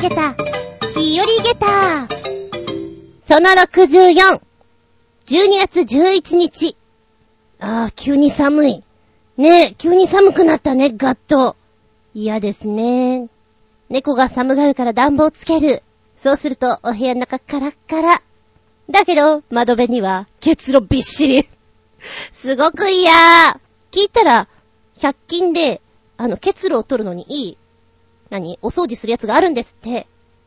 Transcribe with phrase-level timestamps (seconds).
[0.00, 0.34] げた、
[0.94, 2.08] 日和げた。
[3.20, 4.40] その64、
[5.26, 6.74] 12月11日。
[7.58, 8.84] ああ、急に寒い。
[9.36, 11.54] ねえ、急に寒くなったね、ガッと。
[12.14, 13.28] 嫌ですね。
[13.90, 15.82] 猫が寒がるから暖房つける。
[16.16, 18.22] そうすると、お部屋の中カラッカラ。
[18.88, 21.46] だけど、窓辺には、結露びっしり。
[22.32, 23.12] すごく嫌
[23.90, 24.48] 聞いたら、
[24.96, 25.82] 100均で、
[26.16, 27.58] あの、結露を取るのにいい、
[28.30, 28.58] 何？
[28.62, 30.06] お掃除するやつがあるんですって。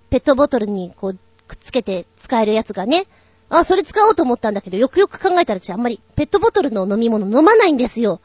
[0.10, 3.06] ペットボトルにこう、くっつけて使えるやつがね。
[3.50, 8.22] あ、それ使おうと思ったんだけど、よくよく考えたら私あんまりペットボトルの飲み物飲まないんですよ。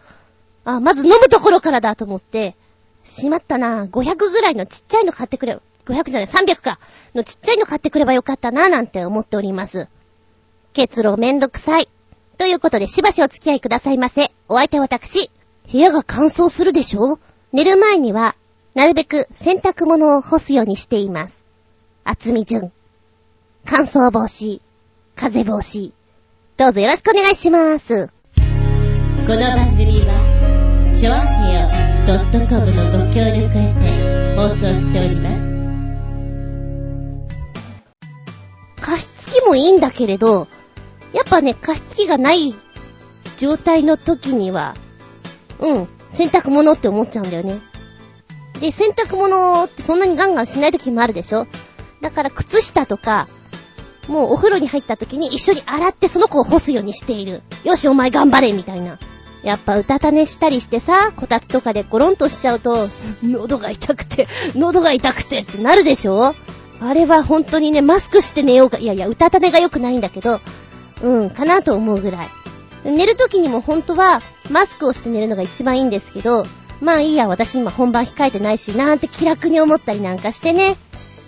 [0.65, 2.57] あ、まず飲むところからだと思って、
[3.05, 6.79] しまったな500ぐらいのちっちゃいの買ってくれ、500じゃない、300か。
[7.15, 9.89] のちっちゃいの買ってくればよかったななんて思っております。
[10.75, 11.89] 結露めんどくさい。
[12.37, 14.31] ということで、しばしお付き合いくださいませ。
[14.49, 15.31] お相手は私。
[15.71, 17.19] 部屋が乾燥するでしょ？
[17.53, 18.37] 寝る前には、
[18.79, 21.45] なるべく洗濯物を干すようにしています。
[22.05, 22.71] 厚み順。
[23.65, 24.61] 乾燥防止。
[25.17, 25.91] 風防止。
[26.57, 28.07] どうぞよろしくお願いします。
[28.07, 28.13] こ
[29.33, 31.69] の番組は、ちょあへよ
[32.49, 35.49] .com のご協力へて放送しております。
[38.81, 40.47] 加湿器もいいんだけれど、
[41.13, 42.55] やっぱね、加湿器がない
[43.39, 44.77] 状態の時には、
[45.59, 47.68] うん、洗濯物って思っちゃうんだよね。
[48.61, 51.47] で、洗濯物ってそんなにガンガンしない時もあるでしょ？
[52.01, 53.29] だから靴下とか、
[54.09, 57.43] もうお風呂に入った時に一緒に洗ってその子を干すようにしている。
[57.65, 58.99] よし、お前頑張れみたいな。
[59.45, 62.89] やっぱ歌たねしたりしてさ、こたつとかでゴロンとしちゃうと、
[63.23, 66.35] 喉が痛くて、喉が痛くてってなるでしょ？
[66.81, 70.41] あれは本当にね、マスクして寝ようか、いやいや、歌たねが良くないんだけど、
[71.03, 72.29] うん、かなと思うぐらい。
[72.85, 76.45] 寝る時にも本当は、マスクをして寝るのが一番いいんですけど、
[76.81, 80.77] まあいいや、私今本番控えてないし、なんて気楽に思ったりなんかしてね、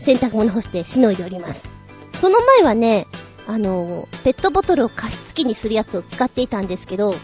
[0.01, 1.69] 洗濯物干してしのいでおります。
[2.13, 3.07] その前はね、
[3.47, 7.15] あの、ペットボトルを加湿器にするやつを使っていたんですけど、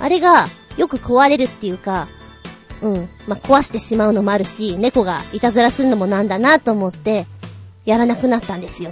[0.00, 2.08] あれがよく壊れるっていうか、
[2.82, 7.26] うん、まあ、壊してしまうのもあるし、猫がいたずらするのもなんだなと思って、
[7.84, 8.90] やらなくなったんですよ。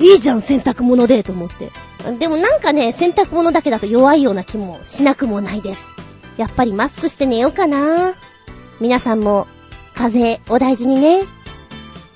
[0.00, 1.70] いいじゃん、洗濯物で、と思って。
[2.18, 5.86] でもなんかね、洗濯物だけだと弱いような気もしなくもないです。
[6.36, 8.14] やっぱりマスクして寝ようかな。
[8.82, 9.46] 皆さんも、
[9.94, 11.22] 風邪お大事にね。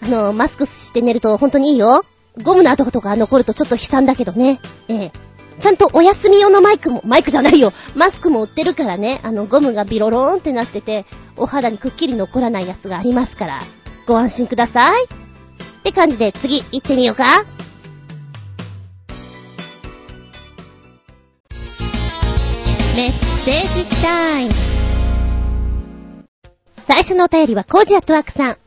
[0.03, 2.05] あの、マスクして寝ると本当にいいよ。
[2.43, 4.61] ゴムの跡とか残るとちょっと悲惨だけどね。
[4.89, 5.13] ええ。
[5.61, 7.73] ちゃんとお休み用のマイクも、マイクじゃないよ。
[7.95, 9.21] マスクも売ってるからね。
[9.23, 11.07] あの、ゴムがビロローンってなってて、
[11.37, 13.61] お肌にくっきり残らないやつがありますから、
[14.09, 15.05] ご安心ください。
[15.05, 15.09] っ
[15.85, 17.25] て感じで次行ってみようか。
[22.97, 23.13] メッ
[23.45, 24.66] セージタイム。
[26.87, 28.59] 最初のお便りはコージアットワークさん。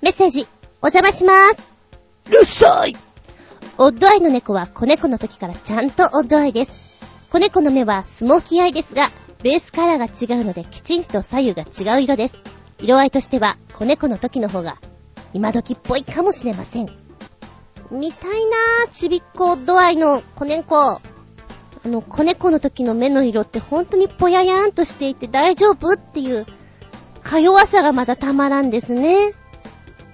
[0.00, 0.46] メッセージ、
[0.80, 2.30] お邪魔しまーす。
[2.30, 2.96] いらっしゃい
[3.76, 6.72] オッドアイの猫は子猫の時からちゃんとオッドアイです。
[7.30, 9.10] 子猫の目はスモーキーアイですが、
[9.42, 12.42] ベースカラーが違うのできちんと左右が違う色です。
[12.80, 14.78] 色合いとしては子猫の時の方が
[15.34, 16.86] 今時っぽいかもしれません。
[17.90, 20.92] 見たいなぁ、ちびっこ度合いの子猫。
[20.92, 21.00] あ
[21.84, 26.46] の、子猫の時の目の色って本当にぽややーんとしていて大丈夫っていう、
[27.26, 29.32] か弱さがまたたまらんですね。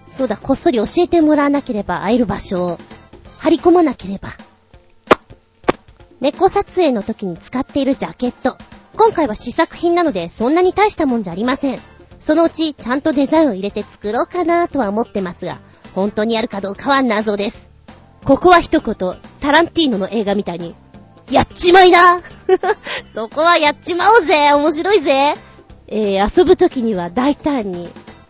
[0.06, 2.78] そうだ、こっそり教えてもらわなければ会える場所を、
[3.38, 4.30] 張り込まなければ。
[6.20, 8.56] 猫撮影の時に使っているジャケット。
[8.96, 11.80] 今回は試作品なのでそんなに大したもんじゃありません。
[12.18, 15.60] そのうちちゃんとデザインを入れて作ろうかなとは思ってますが、
[15.94, 17.70] 本当にやるかどうかは謎です。
[18.24, 18.94] ここは一言、
[19.40, 20.74] タランティーノの映画みたいに、
[21.30, 22.20] やっちまいな
[23.06, 25.34] そこはやっちまおうぜ面白いぜ
[25.94, 27.88] えー、遊ぶ時には大胆に、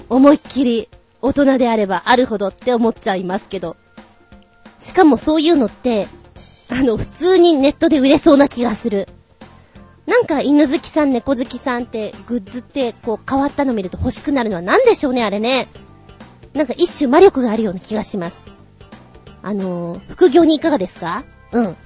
[0.08, 0.88] 思いっきり、
[1.20, 3.76] 大人であればあるほどって思っちゃいますけど。
[4.80, 6.08] しかもそういうのって、
[6.68, 9.08] あの、普通にネットで売れそうな気がする。
[10.06, 15.68] なんか犬好きさん、猫好きさんってグッズってこう変わったの見ると欲しくなるのは何でしょうね、あれね。
[16.54, 18.42] なんか一種魔力があるような気がします。
[19.42, 21.22] あのー、副業にいかがですか？
[21.52, 21.76] うん。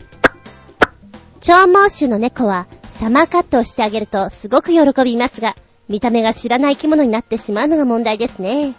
[1.42, 5.54] 超猛種の猫はサマーカットをしてあげるとすごく喜びますが、
[5.88, 8.74] 見た目が知らない生き物になってしまうのが問題ですね。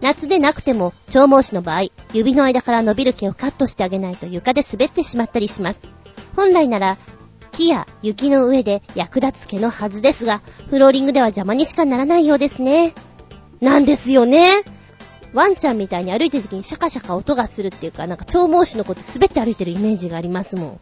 [0.00, 5.80] 夏でなくても、超猛種の場合、指の間から伸びる毛をカットしてあげないと床で滑ってしまったりします。
[6.34, 6.96] 本来なら、
[7.52, 12.94] 木や雪の上で役立つ毛のはずですが、フローリングでは邪魔にしかならないようですね。
[13.60, 14.46] なんですよね。
[15.32, 20.80] ワンちゃんみたいに歩いてる時にシャカシャカ音がするっていうか、なんか超猛種のこと滑って歩いてるイメージがありますもん。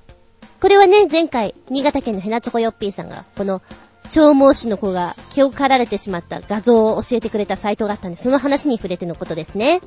[0.61, 3.62] これはね、前回、新潟県のヘナチョコヨッピーさんが、この、
[4.10, 9.81] 超猛種の子が毛を刈られてしまった画像を教えてくれたサイトがあったんで、その話に触れてのことですね。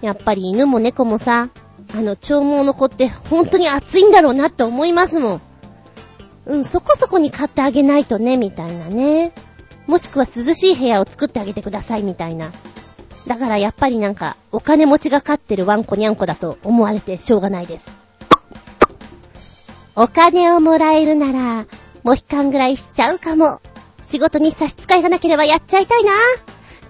[0.00, 1.48] やっぱり犬も猫もさ、
[1.94, 5.40] あの、長毛の子って本当に暑いんだろうなって思いますもん。
[6.46, 9.32] うん、そこそこに買ってあげないとね、みたいなね。
[9.86, 12.50] もしくは涼しい部屋を作ってあげてください、みたいな。
[13.26, 17.90] だからやっぱりなんか、お金持ちが飼ってるワンコニャンコだと思われてしょうがないです。
[19.94, 21.66] お金をもらえるなら、
[22.02, 23.60] モヒカンぐらいしちゃうかも。
[24.02, 26.10] 仕事に差し支えがなければやっちゃいたいな。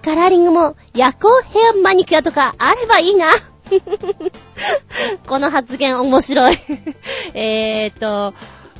[0.03, 3.27] カラーリングも夜行ヘアマニキュアとかあればいいな。
[5.27, 6.57] この発言面白い
[7.33, 8.33] えーと、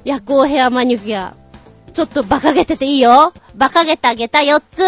[0.03, 1.35] 夜行ヘアマニキュア。
[1.93, 3.33] ちょっと馬鹿げてていいよ。
[3.55, 4.81] 馬鹿げた下駄4つ。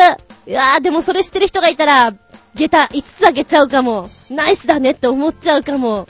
[0.48, 2.14] いやーでもそれしてる人がいたら、
[2.56, 4.10] 下駄5つあげちゃうかも。
[4.30, 6.08] ナイスだねって思っちゃうかも。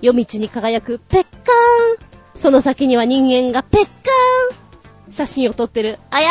[0.00, 2.08] 夜道に輝くペッカーン。
[2.34, 4.67] その先には人間がペッカーン。
[5.10, 5.98] 写真を撮ってる。
[6.10, 6.26] 怪し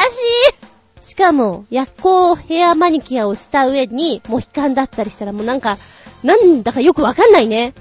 [1.02, 5.78] いしかも、夜行ヘアマニキュアをした上に、モヒカンだったりしたらもうなんか、
[6.24, 7.74] なんだかよくわかんないね。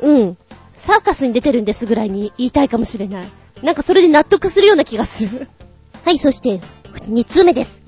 [0.00, 0.36] うん。
[0.72, 3.28] サーカスに出てるんですぐらいに言いたいかもしれない。
[3.62, 5.48] なんかそれで納得するような気がする。
[6.04, 6.60] はい、そして、
[7.08, 7.82] 2通目です。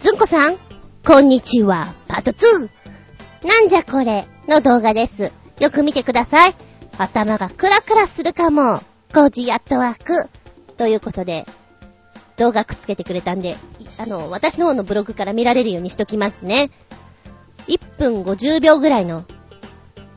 [0.00, 0.56] ずんこさん、
[1.06, 2.68] こんにちは、パート 2!
[3.46, 5.30] なんじゃこれの動画です。
[5.60, 6.54] よく見てください。
[6.98, 8.80] 頭がクラクラするかも。
[9.12, 10.28] コージアットワーク。
[10.76, 11.46] ということで、
[12.36, 13.56] 動画くっつけてくれたんで、
[13.98, 16.70] あの、私の方のブログから見られるようにしときますね。
[17.68, 19.24] 1分50秒ぐらいの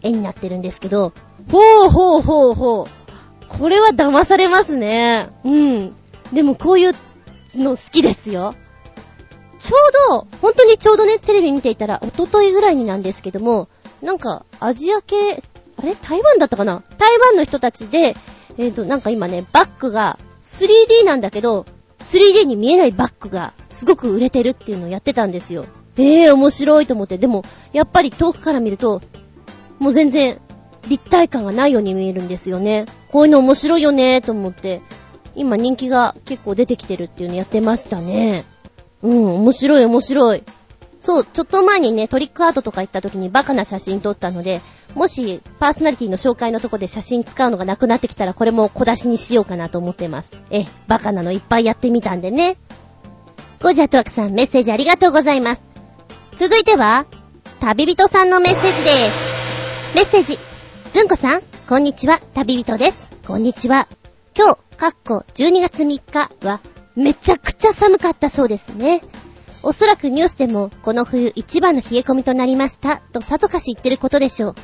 [0.02, 1.14] 絵になってるんですけど、
[1.52, 3.48] ほうほうほうほう。
[3.48, 5.30] これは騙されますね。
[5.44, 5.94] うん。
[6.34, 6.94] でもこういう
[7.56, 8.56] の好きですよ。
[9.60, 13.70] ちょうど、本当にちょうどね、テレビ見ていたら、おとといぐらいになんですけども、
[14.02, 15.42] なんか、アジア系、
[15.78, 15.96] あれ？
[15.96, 16.84] 台湾だったかな？
[16.98, 18.16] 台湾の人たちで、
[18.58, 21.66] えっ、ー、と、なんか今ね、バッグが 3D なんだけど、
[22.00, 25.66] 3D に見えないバッグがすごく売れてるっていうのをやってたんですよ。
[25.98, 27.18] ええー、面白いと思って。
[27.18, 29.02] でも、やっぱり遠くから見ると、
[29.80, 30.40] もう全然
[30.88, 32.86] 立体感がないように見えるんですよね。
[33.12, 34.82] こういうの面白いよねと思って、
[35.36, 38.46] 今人気が結構出てきてるっていうのやってましたね。
[39.04, 40.44] うん、面白い面白い。
[41.00, 44.62] そう、ちょっと前にね、トリックアートとか行った時にバカな写真撮ったので、
[44.96, 50.32] もし、パーソナリティの紹介のとこで写真使うのがなくなってきたら、これも小出しにしようかなと思ってます。
[50.50, 52.58] え、バカなのいっぱいやってみたんでね。
[53.62, 55.62] ゴジャトワクさん、メッセージありがとうございます。
[56.36, 57.06] 続いては、
[57.60, 59.96] 旅人さんのメッセージです。
[59.96, 60.40] メッセージ。
[60.94, 63.10] ずんこさん、こんにちは、旅人です。
[63.28, 63.88] こんにちは。
[64.36, 66.60] 今日、かっこ12月3日は、
[66.96, 69.02] めちゃくちゃ寒かったそうですね。
[69.68, 74.56] おそらくニュースでも、この冬一番の冷え込みとなりました、とさぞかし言ってることでしょう。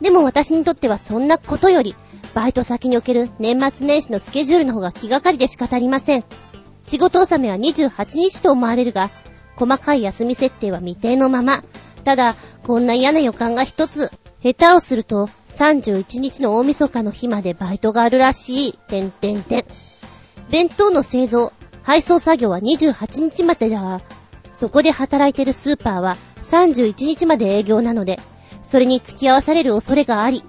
[0.00, 1.96] でも私にとってはそんなことより、
[2.32, 6.24] バイト先における年末年始のスケジュールの方が気がかりで仕方ありません。
[6.80, 9.10] 仕事納めは28日と思われるが、
[9.56, 11.64] 細かい休み設定は未定のまま。
[12.04, 14.12] ただ、こんな嫌な予感が一つ。
[14.44, 18.72] 下手をすると、31日の大晦日の日までバイトがあるらしい。
[18.74, 19.64] てんてんてん。
[20.50, 24.00] 弁当の製造、配送作業は28日までだが、
[24.52, 28.20] そこで働いてるスーパーは31日まで営業なので、
[28.62, 30.44] それに付き合わされる恐れがあり。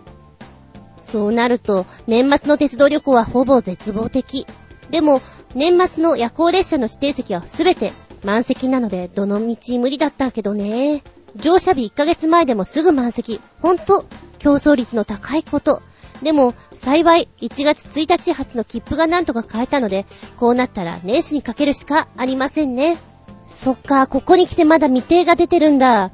[1.00, 4.46] そうなると、年末の鉄道旅行はほぼ絶望的。
[4.92, 5.22] でも、
[5.56, 7.92] 年末の夜行列車の指定席はすべて
[8.24, 11.04] 満席なので、どの道無理だったけどね。
[11.36, 13.40] 乗車日1ヶ月前でもすぐ満席。
[13.62, 14.06] ほんと、
[14.40, 15.82] 競争率の高いこと。
[16.22, 20.06] でも、幸い、1月1日発の切符がなんとか買えたので、
[20.38, 22.98] こうなったら年始にかけるしかありませんね。
[23.46, 26.12] そっか、ここに来てまだ未定が出てるんだ。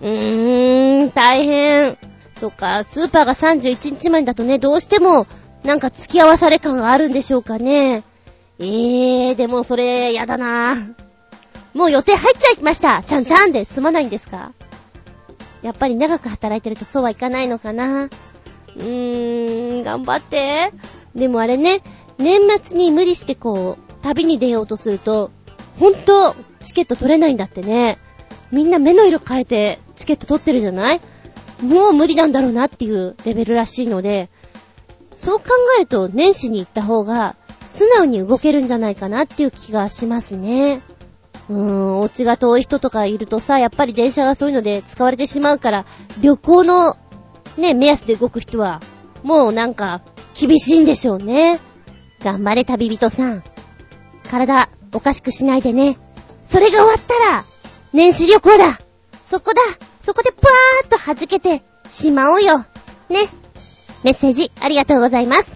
[0.00, 1.96] うーん、大変。
[2.36, 5.26] そっか、スーパーが31日前だとね、どうしても、
[5.62, 8.02] なんか付き合わされ感があるんでしょうかね。
[8.58, 10.76] えー、でもそれ、やだな
[11.74, 14.52] もう予定入っちゃいましたちゃんちゃんで済まないんですか？
[15.62, 20.70] やっぱり長く働いてるとそうはいかないのかなうーん、頑張って。
[21.16, 21.82] でもあれね、
[22.18, 25.30] 年末に無理してこう、旅に出ようとすると、
[25.80, 27.98] ほんと、チケット取れないんだってね。
[28.50, 31.00] みんな目の色変えてチケット取ってるじゃない？
[31.62, 34.28] もう無理なんだろうなっていうレベルらしいので、
[35.12, 35.46] そう考
[35.78, 40.80] えると年始に行った方が素直に動けるんじゃないかなっていう気がしますね。
[41.48, 45.86] うーん、お家が遠い人とかいるとさ、やっぱり電車がそういうので使われてしまうから、
[46.20, 46.96] 旅行の
[47.56, 48.80] ね、目安で動く人は、
[49.22, 50.00] もうなんか、
[50.38, 51.60] 厳しいんでしょうね。
[52.20, 53.44] 頑張れ旅人さん。
[54.28, 55.98] 体、おかしくしないでね。
[56.54, 57.44] それが終わったら、
[57.92, 58.78] 年始旅行だ
[59.24, 59.60] そこだ
[60.00, 62.66] そこでぷわーっと弾けてしまおうよね。
[64.04, 65.50] メッセージありがとうございます。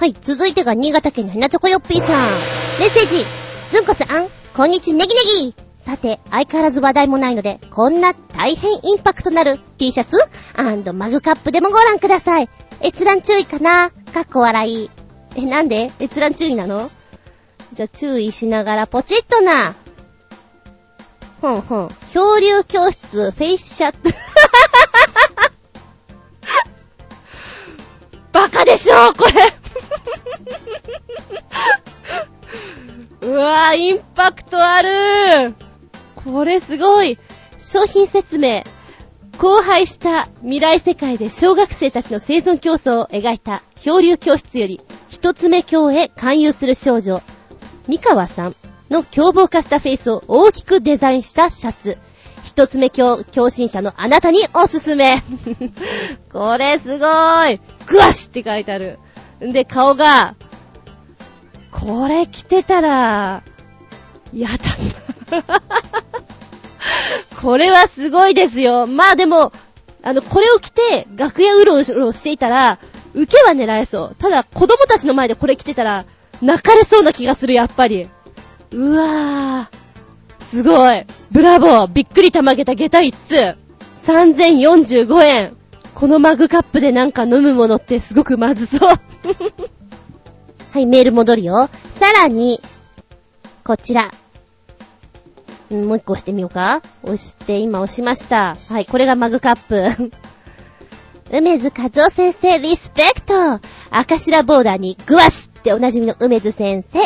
[0.00, 2.10] はい、続いてが新潟県のひなチョコヨッピーさん。
[2.10, 3.24] メッセージ、
[3.70, 10.16] ずんこさん、こんにちネギネギさて、相変わらず話題もないので、こんな大変インパクトなる T シャツ
[10.92, 12.48] マグカップでもご覧ください。
[12.82, 13.92] 閲覧注意かな？
[14.12, 14.90] かっこ笑い。
[15.36, 15.92] え、なんで？
[16.00, 16.90] 閲覧注意なの？
[17.74, 19.76] じゃ、注意しながらポチッとな。
[21.42, 21.88] ほんほん。
[22.12, 23.98] 漂流教室、フェイスシャット。
[28.30, 29.32] バカでしょこれ
[33.22, 35.56] うわぁ、インパクトある
[36.14, 37.18] これすごい
[37.58, 38.62] 商品説明。
[39.36, 47.20] 荒廃した未来世界で小学生たちの生存競争を描いた漂流教室より、一つ目教へ勧誘する少女、
[47.88, 48.54] 三河さん
[48.92, 51.98] の凶暴化したフェイスを大きくデザインしたシャツ。
[52.44, 55.22] 一つ目教、教診者のあなたにおすすめ。
[56.30, 57.60] これすごーい。
[57.86, 58.98] グワシって書いてある。
[59.44, 60.34] んで、顔が、
[61.70, 63.42] これ着てたら、
[64.34, 64.48] や
[65.30, 65.42] だ。
[67.40, 68.86] これはすごいですよ。
[68.86, 69.52] まあでも、
[70.02, 72.78] あの、これを着て、楽屋うろうろしていたら、
[73.14, 74.16] 受けは狙えそう。
[74.18, 76.04] ただ、子供たちの前でこれ着てたら、
[76.42, 78.08] 泣かれそうな気がする、やっぱり。
[78.72, 79.82] うわぁ。
[80.42, 81.06] すごい。
[81.30, 81.86] ブラボー。
[81.86, 83.56] びっくりたまげた下駄5つ。
[84.06, 85.56] 3045円。
[85.94, 88.96] このマグカップでなんか飲むものってすごくまずそう。
[90.72, 91.68] はい、メール戻るよ。
[91.98, 92.60] さらに、
[93.64, 94.10] こちら。
[95.70, 98.56] もう一個押してみようか押して、今押しました。
[98.68, 100.12] はい、これがマグカップ。
[101.30, 103.60] 梅津和夫先生、リスペクト
[103.90, 106.98] 赤白ボーダーにグワシっておなじみの梅津先生。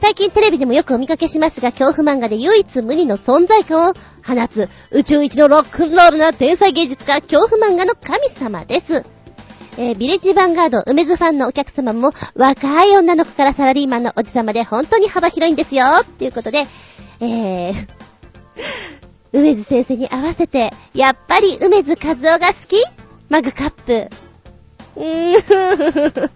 [0.00, 9.04] 最近テレビでもよくお見かけしますが、恐怖漫画で唯一無二の存在感を放つ、宇宙一のロックンロールな天才芸術家、恐怖漫画の神様です。
[9.78, 15.84] えー、ビレッジヴァンガード、梅津ファンのお客様も、若い女の子からサラリーマンのおじ様で本当に幅広いんですよ。
[16.02, 16.66] っていうことで、
[17.20, 17.74] えー、
[19.32, 22.84] 梅津先生に合わせて、やっぱり梅津和夫が好き？
[23.30, 24.08] マグカップ。
[24.96, 26.30] うーん。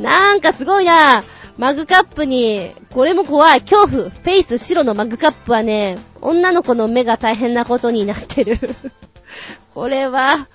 [0.02, 1.22] なんかすごいな。
[1.56, 3.60] マグカップに、これも怖い。
[3.60, 4.10] 恐怖。
[4.10, 8.58] フェイス白のマグカップはね、女の子の目が大変なことになってる。
[9.74, 10.48] これは、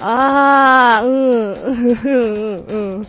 [0.00, 2.66] あー、うん、うん、うん。
[2.66, 3.06] うん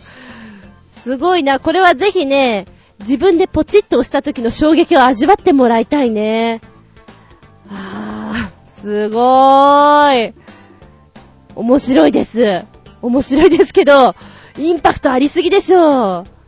[0.90, 1.60] すごいな。
[1.60, 2.66] これはぜひね、
[2.98, 6.60] 自分でポチッと押した時の衝撃を味わってもらいたいね。
[7.70, 10.34] あー、すごーい。
[11.54, 12.64] 面白いです。
[13.00, 14.14] 面白いですけど、
[14.58, 16.39] インパクトありすぎでしょう。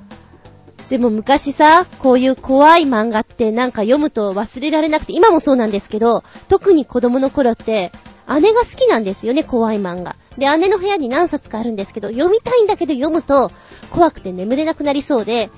[0.88, 7.92] でも昔さ、こういう怖い漫画ってなんか読むと忘れられなくて、今もそうなんですけど、特に子供の頃って、
[8.28, 10.16] 姉が好きなんですよね、怖い漫画。
[10.38, 13.50] で、姉の部屋に何冊かあるんですけど、読みたいんだけど読むと、
[13.90, 15.50] 怖くて眠れなくなりそうで、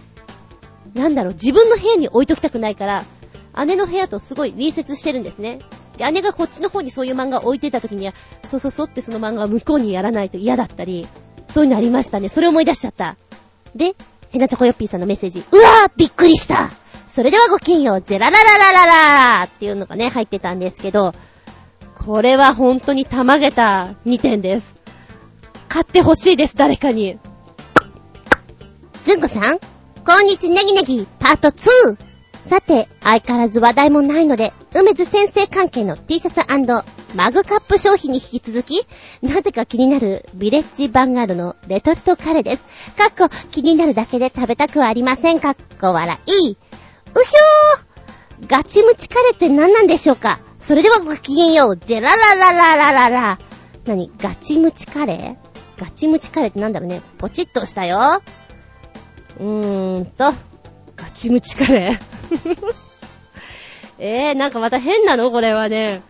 [0.95, 3.05] なんだろう、自分の部屋に置いときたくないから、
[3.67, 5.59] 姉の部屋とすごい隣接してるんですね。
[5.97, 8.15] で、姉がこっちの方にそういう漫画を置いてた時には、
[8.45, 11.07] そそそってその漫画を向こうにやらないと嫌だったり、
[11.49, 12.29] そういうのありましたね。
[12.29, 13.17] それ思い出しちゃった。
[13.75, 13.95] で、
[14.35, 15.45] ヘナチョコヨッピーさんのメッセージ。
[15.53, 16.73] うわーびっくりした
[17.07, 18.87] それではごきげんよう、ジェラララララ
[19.39, 21.15] ラーっていうのがね、入ってたんですけど、
[21.95, 24.75] これは本当にたまげた2点です。
[25.69, 27.17] 買ってほしいです、誰かに。
[29.05, 29.61] ずんこさん、
[30.05, 32.14] こんにちネギネギ、パート 2!
[32.47, 38.87] さて、相変わらず話題もないので、梅津先生関係の T シャツマグカップ商品に引き続き、
[39.23, 42.63] なぜか気になるビレッジヴァンガードのレトルトカレーです。
[42.97, 45.41] かっこ気になるだけで食べたくはありません。
[45.41, 46.51] かっこ笑い。
[46.51, 50.41] うひょーガチムチカレーって何なんでしょうか？
[50.59, 51.77] それではごきげんよう。
[51.77, 53.39] ジェラララララララ。
[53.87, 54.11] 何？
[54.19, 55.81] ガチムチカレー？
[55.81, 57.01] ガチムチカレーってなんだろうね。
[57.19, 58.21] ポチッとしたよ。
[59.39, 60.33] うーんと、
[60.97, 62.75] ガチムチカレー。
[63.99, 65.31] えー、なんかまた変なの？
[65.31, 66.03] これはね。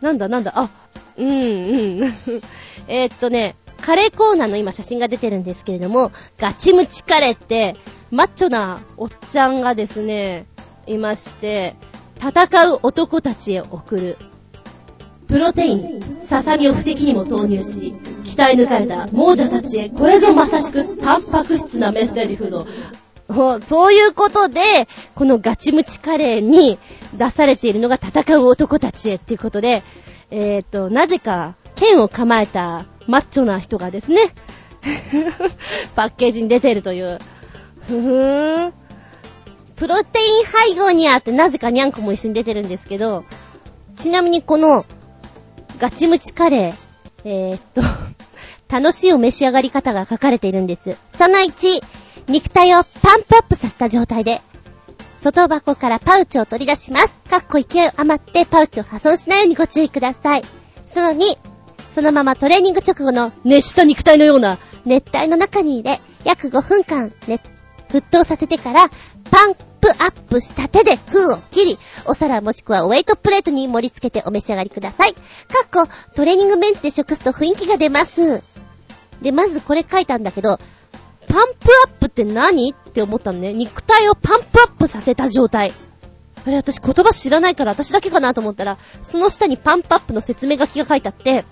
[0.00, 0.28] なんだ？
[0.28, 0.70] なんだ、あ、
[1.16, 1.32] うん、う
[2.06, 2.14] ん。
[2.88, 7.76] えっとね、カレーコーナーの今写真が出てるんですけれども、ガチムチカレーって、
[8.10, 10.46] マッチョなおっちゃんがですね、
[10.86, 11.74] いまして、
[12.18, 14.16] 戦う男たちへ送る。
[15.26, 22.66] プロテイン、ささみを不敵にも投入し、鍛え抜かれた亡者たちへ、これぞまさしく、タンパク質なメッセージフード。
[23.64, 24.60] そういうことで、
[25.14, 26.78] このガチムチカレーに
[27.14, 29.82] 出されているのが戦う男たちへっていうことで、
[30.30, 34.32] えっ、ー、と、なぜか剣を構えたマッチョな人がですね、
[35.94, 37.18] パッケージに出てるという。
[37.86, 38.72] ふーん。
[39.76, 43.24] プロテイン配合にあってなぜかニャンコも一緒に出てるんですけど、
[43.96, 44.84] ちなみにこの
[45.78, 46.74] ガチムチカレー、
[47.24, 47.82] えー、っと、
[48.68, 50.96] 楽しいお召し上がり方が書かれているんです。
[51.16, 51.82] その1、
[52.28, 54.40] 肉体をパンプアップさせた状態で、
[55.18, 57.20] 外箱からパウチを取り出します。
[57.28, 60.42] かっこ勢い余ってパウチを破損しないようにご注意ください。
[60.86, 61.38] その2、
[61.94, 67.40] そのままトレーニング直後の熱した肉体のような熱体の中に入れ、約5分間、ね、
[67.90, 68.88] 沸騰させてから、
[69.30, 75.12] パンプアップした手で封を切り、お皿もしくはウェイトプレートに盛り付けてお召し上がりください。
[75.12, 75.20] か
[75.64, 78.42] っこ、トレーニングベンチで食すと雰囲気が出ます。
[79.20, 80.58] で、まずこれ書いたんだけど、
[81.30, 82.72] パンプアップって何？
[82.72, 83.52] って思ったのね。
[83.52, 85.72] 肉体をパンプアップさせた状態。
[86.44, 91.44] あれ、私言葉知らないから私だけかなと思ったら、その下にパンプアップの説明書きが書いてあって、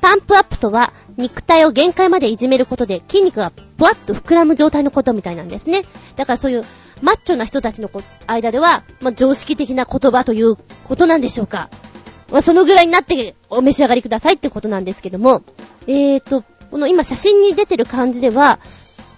[0.00, 5.84] パンプアップとは、肉体を限界までいじめることで筋肉がぷわっと膨らむ状態のことみたいなんですね。
[6.16, 6.64] だからそういう
[7.02, 7.90] マッチョな人たちの
[8.26, 11.70] 間では、まあ、常識的な言葉ということなんでしょうか。
[12.32, 15.42] まあ、そのぐらいになってお召し上がりくださいってことなんですけども、
[15.86, 18.58] えーと、この今写真に出てる感じでは、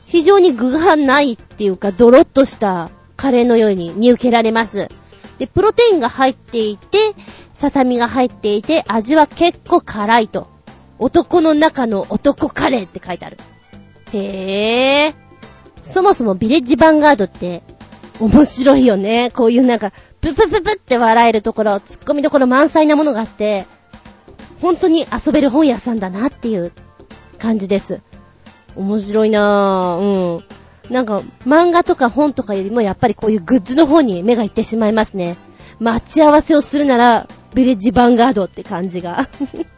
[0.07, 4.89] 非常に具がないっていうか、ドロッとしたカレーのように見受けられます。
[5.39, 7.15] で、プロテインが入っていて、
[7.53, 10.49] ささみが入っていて、味は結構辛いと。
[10.99, 13.37] 男の中の男カレーって書いてある。
[14.13, 15.15] へぇー。
[15.83, 17.63] そもそもビレッジヴァンガードって
[18.21, 19.31] 面白いよね。
[19.31, 23.67] こういうなんか、ププププって笑えるところ、ツッコミどころ満載なものがあって、
[24.63, 26.73] 本当に遊べる本屋さんだなっていう
[27.39, 28.01] 感じです。
[28.77, 30.37] 面白いなぁ。
[30.37, 30.93] うん。
[30.93, 35.37] なんか、漫画とか本とかよりもやっぱりこういうグッズの方に目がいってしまいますね。
[35.81, 39.29] 待ち合わせをするなら、ビレッジヴァンガードって感じが。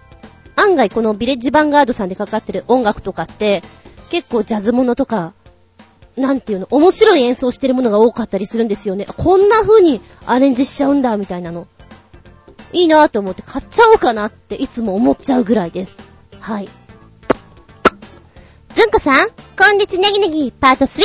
[0.56, 3.62] 案外このビレッジヴァンガードさんでかかってる音楽とかって、
[4.10, 5.32] 結構ジャズモノとか、
[6.16, 9.06] なんていうの、面白い演奏してるものが多かったりするんですよね。
[9.16, 11.68] こんな風にアレンジしちゃうんだ、みたいなの。
[12.72, 15.98] いいなぁと思って買っちゃおうかなっていつも思っちゃうぐらいです。
[16.40, 16.68] はい。
[18.78, 21.02] ずんこさん、こんにちネギネギパート 3!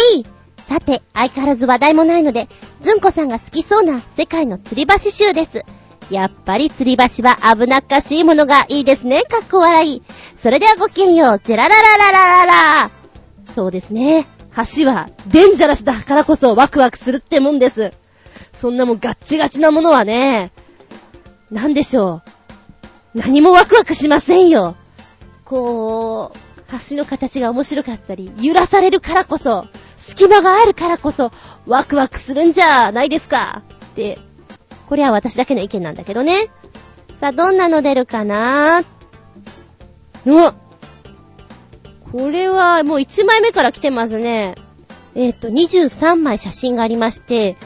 [0.58, 2.48] さて、相変わらず話題もないので、
[2.82, 5.66] ずんこさんが好きそうな世界の吊り橋集です。
[6.12, 9.24] やっぱり吊り橋は危なっかしいものがいいですね。
[9.24, 10.04] かっこ笑い。
[10.36, 11.42] それではごきげんよう。
[11.44, 12.46] ジェララララララ
[12.86, 12.92] ラ
[13.44, 14.28] そうですね。
[14.56, 17.92] 橋はデンジャラスだからこそワクワクするってもんです。
[18.52, 20.52] そんなもんガッチガチなものはね、
[21.50, 22.22] なんでしょ
[23.16, 23.18] う。
[23.18, 24.76] 何もワクワクしませんよ。
[25.44, 26.43] こう、
[26.90, 31.32] 橋の形が面白かったり、揺らされるからこそ、隙間があるからこそ、
[31.66, 33.64] ワクワクするんじゃないですか。
[33.86, 34.20] って、
[34.88, 36.50] これは私だけの意見なんだけどね。
[37.20, 38.84] さあ、どんなの出るかな？
[40.26, 40.54] お
[42.12, 44.56] これはもう1枚目から来てますね。
[45.16, 47.58] えっ、と、23枚写真がありまして、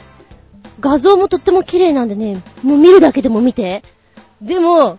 [0.80, 3.82] 画像もとっても綺麗なんでね、もう見るだけでも見て。
[4.40, 4.98] でも、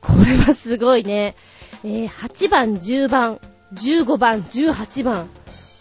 [0.00, 1.36] これはすごいね。
[1.84, 3.40] えー、8番、10番、
[3.74, 5.28] 15番、18番。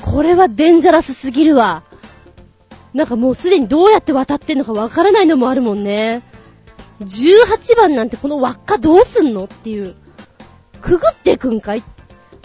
[0.01, 1.83] これはデンジャラスすぎるわ。
[2.93, 6.21] なんかもうすでにどうやって渡ってんのかわからないのもあるもんね。
[7.01, 9.95] 18番なんてこの輪っかどうすんのっていう。
[10.81, 11.83] くぐっていくんかい？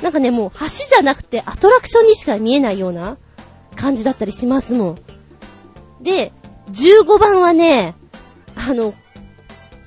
[0.02, 3.16] なんかね、もう橋じゃなくてアトラクションにしか見えないような
[3.74, 4.98] 感じだったりしますもん。
[6.02, 6.32] で、
[6.72, 7.94] 15番はね、
[8.54, 8.92] あの、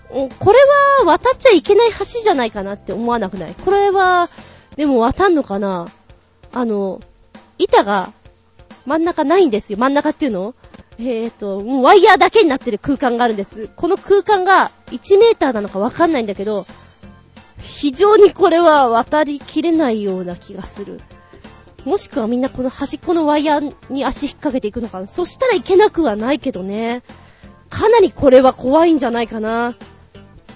[0.09, 0.59] これ
[1.03, 3.53] は渡っちゃいけない橋じゃないかなって思わなくない？
[3.53, 4.29] これは、
[4.75, 5.87] でも渡んのかな？
[6.51, 6.99] あの、
[7.59, 8.11] 板が
[8.85, 9.77] 真ん中ないんですよ。
[9.77, 10.55] 真ん中っていうの？
[10.97, 13.69] えーと、もうワイヤーだけになってる空間があるんです。
[13.75, 16.65] この空間が1メーターなのかわかんないんだけど、
[17.61, 20.99] 非常にこれは渡りきれないような気がする。
[21.85, 25.07] もしくはみんなこの端っこのワイヤーに足引っ掛けていくのかな？
[25.07, 27.03] そしたらいけなくはないけどね。
[27.69, 29.75] かなりこれは怖いんじゃないかな。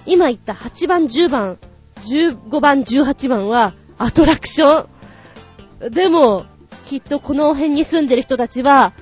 [0.05, 1.57] 今言った8番、10番、
[1.95, 4.87] 15番、18番はアトラクショ
[5.87, 5.91] ン。
[5.91, 6.45] でも、
[6.85, 8.93] きっとこの辺に住んでる人たちは、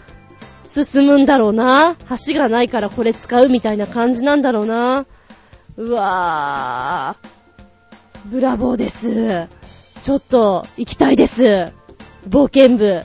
[0.64, 1.96] 進むんだろうな。
[2.28, 5.06] 橋がないからこれ使うみたいな感じなんだろうな。
[5.78, 8.30] うわー。
[8.30, 9.48] ブラボーです。
[10.02, 11.74] ちょっと、行きたいです。
[12.30, 13.04] 冒険部。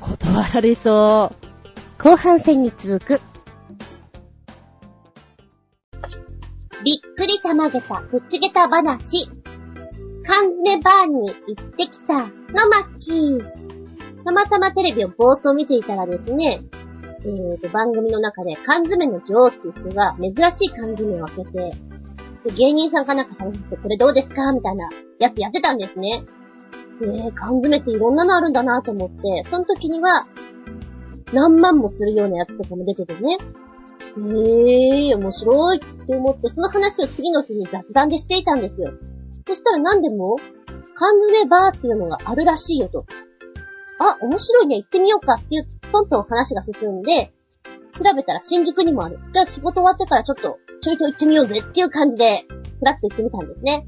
[0.00, 2.02] 断られそう。
[2.02, 3.27] 後半戦に続く。
[7.48, 9.30] たまげたぶっちげた話。
[10.22, 14.22] 缶詰バーに行ってきたのマッキー。
[14.22, 16.60] たまたまテレビをぼーっと見ていたらですね、
[17.24, 21.72] えーと、番組の中で缶詰の女王っていう人が珍しい缶詰を開けて、
[22.44, 24.52] で芸人さんかなんか話して、これどうですか？
[24.52, 26.26] みたいなやつやってたんですね。
[27.00, 30.26] えー、缶詰っていろんなのあるんだなと思って、その時には、
[31.32, 33.38] 何万もするようなやつとかも出ててね。
[34.16, 38.92] えー、面白いって思って、その話を次の日に雑談でしていたんですよ。
[39.46, 40.36] そしたら何でも、
[40.94, 43.06] 缶詰バーっていうのがあるらしいよと。
[44.00, 47.32] あ、面白いね、行ってみようかっていう、トントン話が進んで、
[47.90, 49.18] 調べたら新宿にもある。
[49.32, 52.44] じゃあ仕事終わってからちょっとちょいと行ってみようぜっていう感じで、
[52.78, 53.86] ふらっと行ってみたんですね。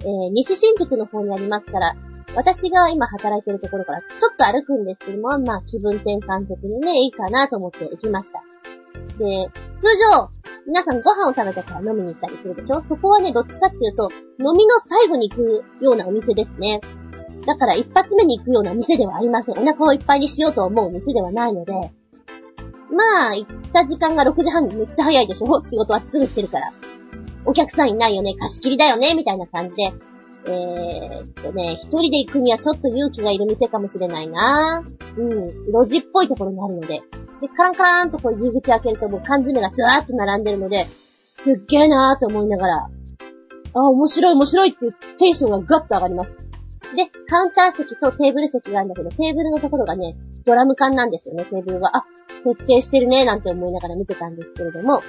[0.00, 1.94] えー、西新宿の方にありますから、
[2.34, 8.42] 私が今働いてるところからちょっと歩くんですけども、まあ気分転換的にね、いいかなと思って行きました。
[9.18, 10.28] で、通常、
[10.66, 12.82] 皆さんご飯を食べてから飲みに行ったりするでしょ？
[12.84, 16.80] そこはね、どっちかっていうと、飲みの最後に行くようなお店ですね。
[17.44, 19.58] だから一発目に行くような店ではありません。
[19.58, 25.62] お腹をいっぱいにしようと思う店ではないので、まあ、行った時間が6時半めっちゃ早いでしょ？
[25.62, 26.72] 仕事はすぐしてるから。
[27.44, 28.36] お客さんいないよね？
[28.38, 29.14] 貸し切りだよね？
[29.14, 29.92] みたいな感じで。
[30.46, 34.84] えー、っとね、一人で行くにはちょっと勇気がいる店かもしれないな
[35.16, 35.30] うん。
[35.72, 37.02] 路地っぽいところにあるので。
[37.40, 40.86] で、カンカランとこう入り口開けるともう缶詰がずーっと並んでるので、
[41.26, 42.88] すっげーなーと思いながら、
[43.74, 46.30] あ、面白い面白いっていうテンションがガッと上がります。
[46.94, 51.96] で、カウンター席とテーブル席があるんだけど、テーブルのところがね、ドラム缶なんですよね、テーブルが。
[51.96, 52.04] あ、
[52.44, 55.00] 設定してるね、なんて思いながら見てたんですけれども。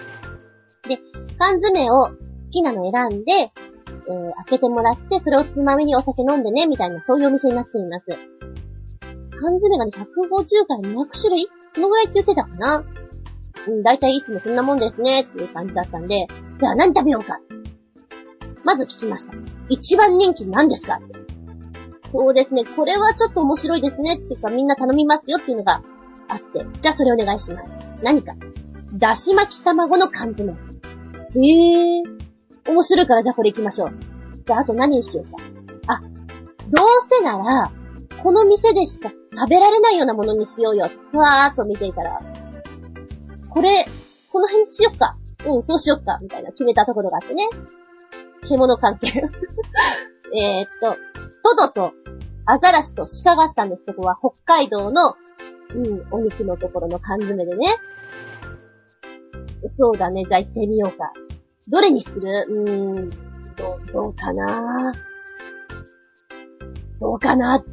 [0.88, 1.00] で、
[1.38, 2.12] 缶詰を好
[2.52, 3.52] きなの選んで、
[3.88, 8.06] えー、開けてもらって、それをつまみにお酒飲んでね、みたいな、そういうお店になっています。
[9.40, 11.48] 缶詰がね、150から200種類？
[11.74, 12.84] そのぐらいって言ってたかな？
[13.68, 16.28] うん、だいたいいつもそんなもんですね、っていう感じだったんで、
[16.60, 17.40] じゃあ何食べようか？
[18.64, 19.34] まず聞きました。
[19.70, 21.00] 一番人気何ですか？
[22.10, 25.82] そうですね、これはちょっと面白いですね、っていうかみんな頼みますよっていうのが
[26.28, 27.74] あって、じゃあそれお願いします。
[28.04, 28.34] 何か？
[28.94, 30.54] だし巻き卵の缶詰。
[30.54, 32.23] へえー。
[32.68, 33.92] 面白いからじゃあこれ行きましょう。
[34.46, 35.38] じゃああと何にしようか。
[35.88, 36.02] あ、
[36.70, 37.72] どうせなら、
[38.22, 40.90] この店でしか食べられないようなものにしようよ。
[41.12, 42.20] ふわーっと見ていたら、
[43.50, 43.86] これ、
[44.32, 45.18] この辺にしよっか。
[45.46, 46.18] うん、そうしよっか。
[46.22, 47.48] みたいな決めたところがあってね。
[48.48, 49.08] 獣関係
[50.36, 50.96] えっと、
[51.44, 51.94] トドと
[52.46, 53.84] アザラシと鹿があったんです。
[53.88, 55.16] そこは北海道の、
[55.76, 57.78] うん、お肉のところの缶詰でね。
[59.68, 60.24] そうだね。
[60.26, 61.14] じゃあ行ってみようか。
[61.68, 62.46] どれにする？
[62.50, 64.94] うーん、どう、どうかな？
[67.00, 67.64] どうかな？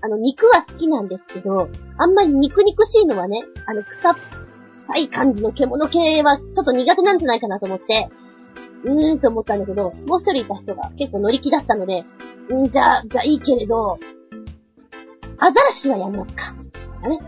[0.00, 4.14] あの、肉は好きなんですけど、あんまり肉肉しいのはね、あの、臭っ
[4.86, 8.08] ぱい感じの獣系はちょっと苦手なんじゃないかなと思って、
[8.84, 12.04] うーんと思ったんだけど、もう一人いた人が結構乗り気だったので、
[12.52, 13.98] んじゃあ、じゃあいいけれど、
[15.38, 16.52] アザラシはやめようか。
[17.08, 17.18] ね。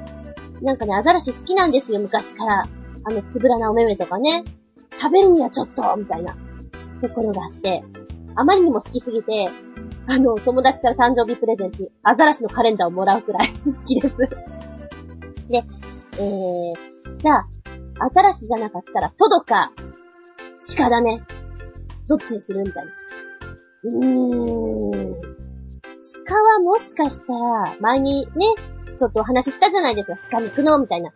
[0.63, 2.69] なんかね、アザラシ好きなんですよ、昔から。
[3.05, 4.45] あの、つぶらなお目目とかね。
[4.99, 6.37] 食べるにはちょっと、みたいな、
[7.01, 7.83] ところがあって。
[8.37, 9.49] あまりにも好きすぎて、
[10.07, 14.17] あの、友達から誕生日プレゼントにアザラシのカレンダーをもらうくらい 好きです。
[15.49, 15.65] で、
[16.19, 17.47] えー、じゃあ、
[18.01, 19.73] アザラシじゃなかったらトドか、
[20.77, 21.23] 鹿だね。
[22.09, 22.91] どっちにするみたいな。
[23.85, 25.41] うーん。
[26.27, 28.55] 鹿はもしかしたら、前にね、
[28.99, 31.13] ちょっとお話ししたじゃないですか、鹿肉の、みたいな。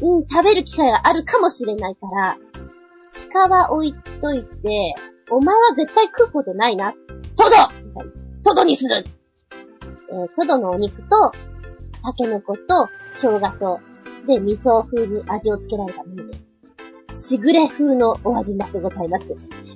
[0.00, 2.36] うん、食べる機会があるかもしれないから、
[3.32, 4.94] 鹿は置いといて、
[5.30, 6.92] お前は絶対食うことないな。
[7.36, 7.50] トド。
[8.44, 9.04] トドにする
[10.10, 11.32] えー、トドのお肉と、
[12.02, 13.80] タケノコと、生姜と、
[14.26, 16.38] で、味噌風に味をつけられたもので
[17.14, 17.28] す。
[17.34, 19.26] しぐれ風のお味になってございます。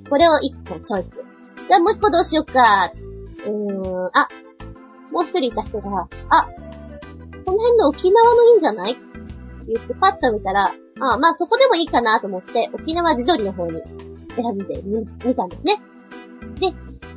[0.09, 1.11] これを1個チョイス。
[1.69, 2.93] じゃあもう1個どうしようか。
[3.47, 4.29] うーん、あ、
[5.13, 6.49] もう一人いた人が、あ、
[7.45, 8.93] この辺の沖縄のいいんじゃない？
[8.93, 9.03] って
[9.73, 13.83] 言ってパッと見たら、あまあそこでもいいかなと思って、沖縄地鶏の方に
[14.35, 15.81] 選んでみ、見たんですね。
[16.61, 16.67] で、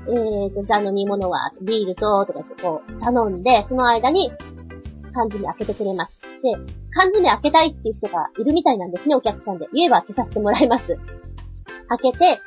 [0.08, 4.32] えーと、じゃあ飲み物は、ビールと、とかってこう、頼んで、その間に、
[5.14, 6.20] 缶詰開けてくれます。
[6.42, 6.54] で、
[6.94, 9.68] 缶詰開けたいっていう人がいるみたいなんですね、お客さんで。
[9.74, 10.98] 言えば開けさせてもらいます。
[11.90, 12.40] 開けて、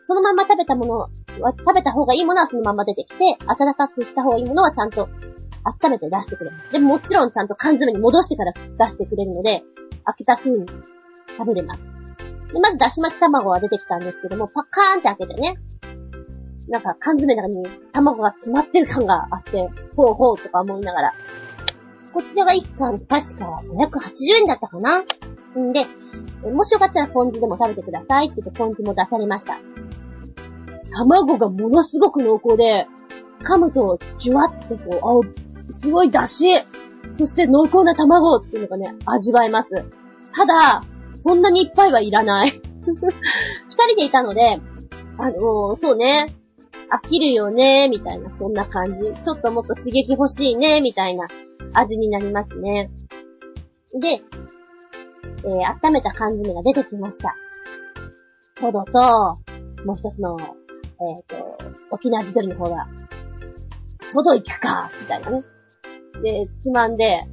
[0.00, 1.08] そのまま食べたものは、
[1.58, 5.08] 食べた方がいいものはそのまま出てきて、温かくした方がいいものはちゃんと
[5.64, 6.72] 温めて出してくれます。
[6.72, 9.62] でももちろんちゃんと缶詰に戻してから出してくれるので、
[10.06, 10.66] 開けた風に
[11.36, 11.80] 食べれます。
[12.52, 15.56] で、まずだし巻き卵が出てきたんですけども、パカーンって開けてね、
[16.68, 21.12] なんか缶詰の中に卵が詰まってる感があって、ほうほうとか思いながら。
[22.12, 25.02] こちらが1貫確か580円だったかな。
[25.58, 25.86] んで、
[26.50, 29.58] もしよかったらポン酢でも食べてくださいって言ってポン酢も出されました。
[30.92, 32.86] 卵がものすごく濃厚で、
[33.42, 36.64] 噛むとジュワってこう、あ、すごい出汁、
[37.16, 39.68] そして濃厚な卵っていうのがね、味わえます。
[40.34, 42.50] ただ、そんなにいっぱいはいらない。
[42.86, 44.60] 二人でいたので、
[45.18, 46.36] あのー、そうね、
[46.90, 49.12] 飽きるよね、みたいな、そんな感じ。
[49.22, 51.26] ちょっともっと刺激欲しいね、みたいな
[51.72, 52.90] 味になりますね。
[53.98, 54.22] で、
[55.44, 57.34] えー、温めた缶詰が出てきました。
[58.60, 59.00] トドと、
[59.84, 61.58] もう一つの、えっ、ー、と、
[61.90, 62.86] 沖縄地鶏の方が、
[64.12, 65.55] トド行くか、みたいなね。
[66.22, 67.24] で、つまんで、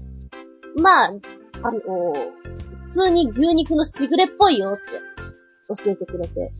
[0.75, 5.13] まあ、あの、普通に牛肉のしぐれっぽいよって。
[5.83, 6.51] 教えてくれて。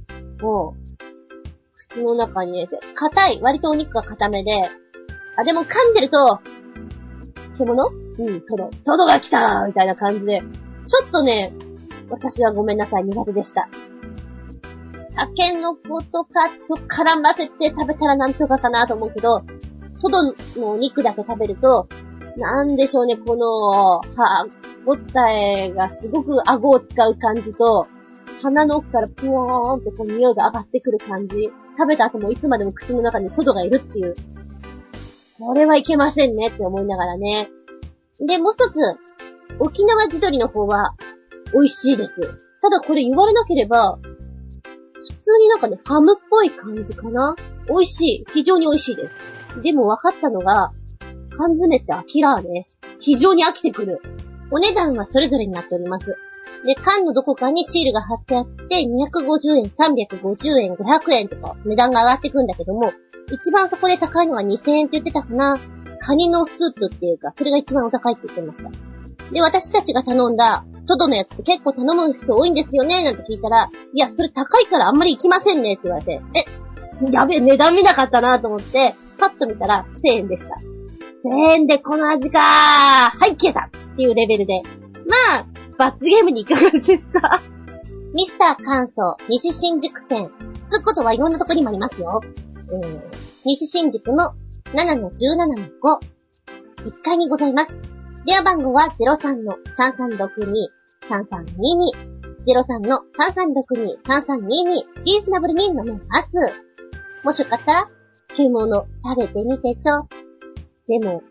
[0.42, 0.98] もう、
[1.78, 4.62] 口の中に入れて、硬い、割とお肉が硬めで、
[5.36, 6.40] あ、でも噛んでると、
[7.58, 7.90] 獣？
[7.90, 8.70] うん、トド。
[8.86, 9.66] トドが来た！
[9.68, 11.52] みたいな感じで、ちょっとね、
[12.10, 13.70] 私はごめんなさい、苦手でした。
[15.16, 19.42] タケノコとかと絡ませて食べたらなんとかかなと思うけど、
[20.02, 20.34] トドの
[20.72, 21.88] お肉だけ食べると、
[22.38, 24.46] なんでしょうね、この、歯
[24.86, 24.98] 応
[25.30, 27.88] えがすごく顎を使う感じと、
[28.42, 31.52] 鼻の奥からぷわーんとこう匂いが上がってくる感じ。
[31.78, 34.16] 食べた後もいつまでも口の中にトドがいるっていう。
[35.40, 37.50] これはいけませんねって思いながらね。
[38.20, 38.80] で、もう一つ、
[39.60, 40.96] 沖縄地鶏の方は
[41.54, 42.22] 美味しいです。
[42.62, 47.36] ただこれ言われなければ、普通になんかね、ハムっぽい感じかな
[47.68, 48.26] 美味しい。
[48.34, 49.14] 非常に美味しいです。
[49.62, 50.72] でも分かったのが、
[51.38, 52.68] 缶詰って飽きらーね。
[53.00, 54.02] 非常に飽きてくる。
[54.52, 56.16] お値段はそれぞれになっております。
[56.66, 62.94] で、缶のどこかにシールが貼ってあって、250円、350円、500円とか値段が上がってくんだけども、
[63.32, 65.60] 一番そこで高いのは2000円って言ってたかな。
[66.00, 68.70] カニのスープっていうか、それが一番お高いって言ってました。
[69.32, 80.56] で、私たちが頼んだ、トドのやつって結構頼む人多いんですよねなんて聞いたら、いや、それ高いからあんまり行きませんねって言われて、え、やべえ、値段見なかったなと思って、パッと見たら1000円でした。
[81.24, 82.44] 1000円でこの味かー
[83.18, 84.62] はい、消えたっていうレベルで。
[85.08, 85.46] まあ、
[85.78, 87.42] 罰ゲームにいかがですか？
[88.14, 90.30] ミスター関東西新宿店。
[90.70, 92.22] つうことはいろんなとこにもありますよ。
[92.70, 92.82] うん、
[93.46, 94.34] 西新宿の
[94.74, 96.00] 7-17-5。
[96.86, 97.70] 1階にございます。
[98.26, 98.90] 電話番号は
[101.08, 102.14] 03-3362-3322。
[102.46, 103.02] 03の
[104.06, 105.04] 3362-3322。
[105.06, 106.04] リーズナブルに飲めます。
[107.24, 107.90] もしよかったら、
[108.36, 110.08] 獣食べてみてちょ。
[110.88, 111.24] でも、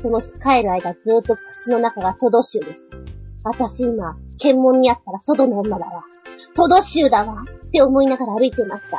[0.00, 2.96] その帰る間ずっと口の中がトド臭でした。
[3.44, 6.04] 私今、検問にあったらトドの女だわ。
[6.54, 7.44] トド臭だわ。
[7.68, 8.98] って思いながら歩いてました。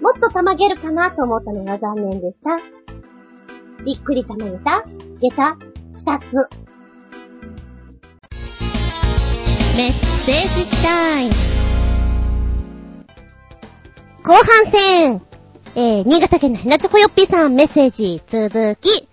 [0.00, 2.58] もっとたまげるかなと思ったのが残念でした。
[3.84, 4.84] びっくりたまげた、
[5.20, 5.56] 下駄、
[5.98, 6.48] 二つ。
[9.76, 11.32] メッセージタイム。
[14.22, 15.33] 後半戦。
[15.76, 19.08] えー、新潟県のヘナチョコヨッピーさんメッセージ続き。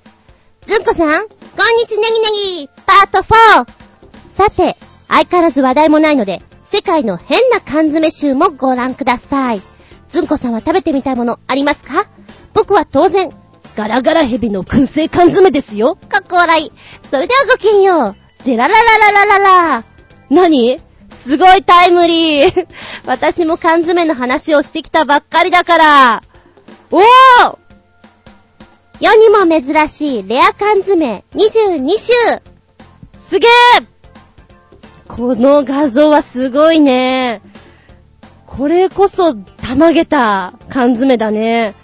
[0.64, 1.38] ずんこさん、こん
[1.78, 3.66] にちネギネギ、パート 4!
[4.30, 4.76] さて、
[5.08, 9.62] 相変わらず話題もないので、世界の変な缶詰集もご覧ください。
[10.08, 12.06] ずんこさんは食べてみたいものありますか？
[12.54, 13.32] 僕は当然、
[13.76, 15.96] ガラガラヘビの燻製缶詰ですよ。
[15.96, 16.72] かっこ笑い。
[17.10, 18.16] それではごきげんよう。
[18.44, 19.84] ジェラララララララ。
[20.30, 20.80] 何？
[21.10, 22.68] すごいタイムリー。
[23.08, 26.24] 私も缶詰の話をしてきたばっかりだから。
[26.92, 27.58] おー
[29.00, 32.42] 世にも珍しいレア缶詰22種
[33.18, 33.52] すげえ
[35.08, 37.42] この画像はすごいね。
[38.46, 41.76] これこそ、たまげた缶詰だね。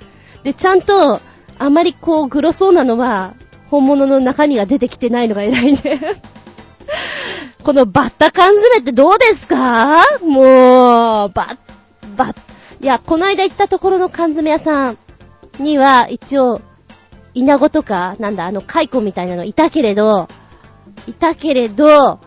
[0.43, 1.19] で、ちゃんと、
[1.59, 3.33] あまりこう、グロそうなのは、
[3.69, 5.81] 本物の中身が出てきてないのが偉いね。
[7.63, 10.03] このバッタ缶詰ってどうですか？
[10.21, 11.57] もう、バッ、
[12.15, 12.35] バッ、
[12.81, 14.97] いや、この間行ったところの缶詰屋さん
[15.59, 16.61] には、一応、
[17.33, 20.27] イナゴとか、なんだ、あの、カイコみたいなのいたけれど、
[21.07, 22.19] いたけれど、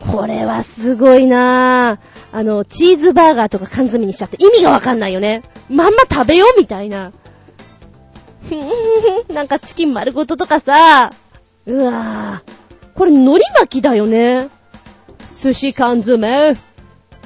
[0.00, 1.98] これはすごいなぁ。
[2.30, 5.42] あの、チーズバーガーとか缶詰にしちゃって意味がわかんないよね。
[5.70, 7.12] まんま食べようみたいな。
[8.48, 11.10] ふんなんかチキン丸ごととかさ。
[11.66, 12.58] うわぁ。
[12.94, 14.48] これ海苔巻きだよね。
[15.28, 16.56] 寿司缶詰。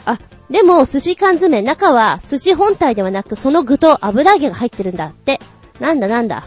[0.05, 0.19] あ、
[0.53, 5.41] でも寿司缶詰、中は寿司本体ではなくその具と油揚げが入ってるんだって。
[5.81, 6.45] なんだなんだ。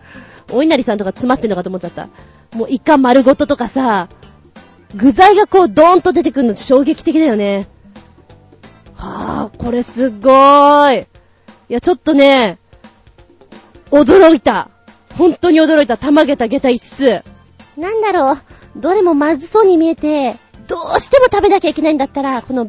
[0.52, 2.08] お稲荷さんとか詰まってんのかと思っちゃった。
[2.54, 4.08] もうイカ丸ごととかさ、
[4.94, 7.66] 具材がこうドーンと出てくるのって衝撃的だよね。
[8.94, 11.06] はぁ、これすっごーい。
[11.68, 12.58] いや、ちょっとね、
[13.90, 14.68] 驚いた。
[15.16, 15.96] 本当に驚いた。
[15.96, 17.22] たまげた下駄5つ。
[17.78, 18.38] なんだろう。
[18.76, 20.36] どれもまずそうに見えて、
[20.68, 22.66] どうしても食べなきゃいけないんだったら、この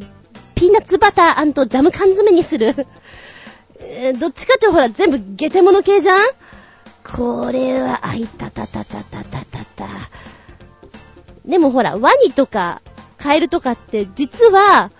[0.58, 2.74] ピーナッツバタージャム缶詰にする。
[2.74, 6.18] どっちかってほら、全部ゲテモノ系じゃん？
[7.04, 9.86] これは、あいたたたたたたたた。
[11.46, 12.82] でもほら、ワニとか、
[13.18, 14.90] カエルとかって実は、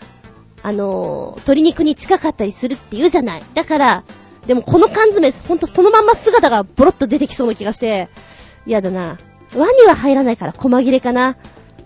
[0.63, 3.43] あのー、鶏肉に近かったりするって言うじゃない。
[3.55, 4.05] だから、
[4.47, 8.09] でもこの缶詰、ほんとそのまんま姿がボロッと出てきそうな気がして、
[8.65, 9.19] 嫌だな。
[9.57, 11.37] ワニは入らないから細切れかな。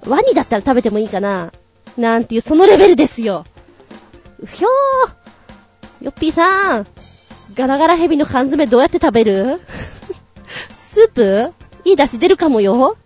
[0.06, 1.52] ワニだったら食べてもいいかな。
[1.96, 3.46] なんていう、そのレベルですよ。
[4.46, 6.05] ひょー。
[6.05, 6.87] よっぴーさん。
[7.55, 9.61] ガラガラヘビの缶詰どうやって食べる？
[10.70, 11.52] スープ？
[11.85, 12.96] いい出汁出るかもよ。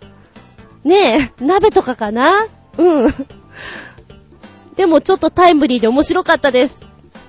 [0.84, 2.46] ねえ、鍋とかかな？
[2.78, 3.14] うん。
[4.76, 6.86] でもちょっとタイムリーで面白かったです。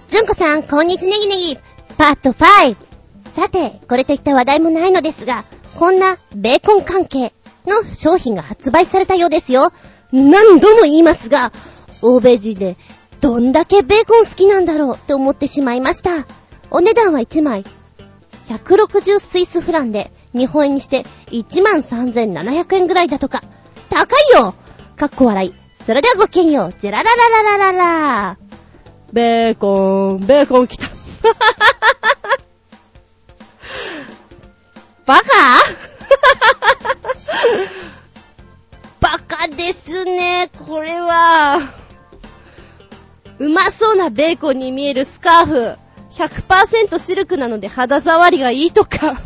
[0.08, 1.58] ずんこさん、こんにちネギネギ。
[1.98, 2.76] パート5。
[3.26, 7.34] さて、これといった話題もないのですが、こんなベーコン関係
[7.66, 9.72] の商品が発売されたようですよ。
[10.12, 11.52] 何度も言いますが、
[12.02, 12.78] 欧米人で
[13.22, 16.26] どんだけベーコン好きなんだろうって思ってしまいました。
[16.70, 17.64] お値段は1枚
[18.48, 23.42] 160スイスフランで日本円にして13,700円ぐらいだとか。
[23.90, 24.54] 高いよ
[24.96, 25.54] かっこ笑い。
[25.86, 26.74] それではごきげんよう。
[26.78, 27.78] ジェララララララ
[28.32, 28.38] ラ
[29.14, 30.88] ベーコン、ベーコン来た。
[35.06, 35.24] バカ？
[39.00, 41.87] バカですね、これは。
[43.40, 45.78] うまそうなベーコンに見えるスカーフ。
[46.12, 49.22] 100%シルクなので肌触りがいいとか。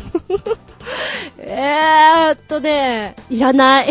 [1.38, 3.88] えーっとね、いらない。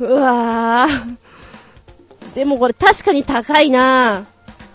[0.00, 2.34] うわー。
[2.34, 4.24] でもこれ確かに高いなぁ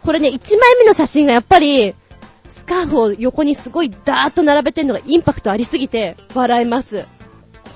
[0.06, 1.94] これね、1枚目の写真がやっぱり、
[2.48, 7.06] スカーフを横にすごいダーッと並べてんのがインパクトありすぎて笑えます。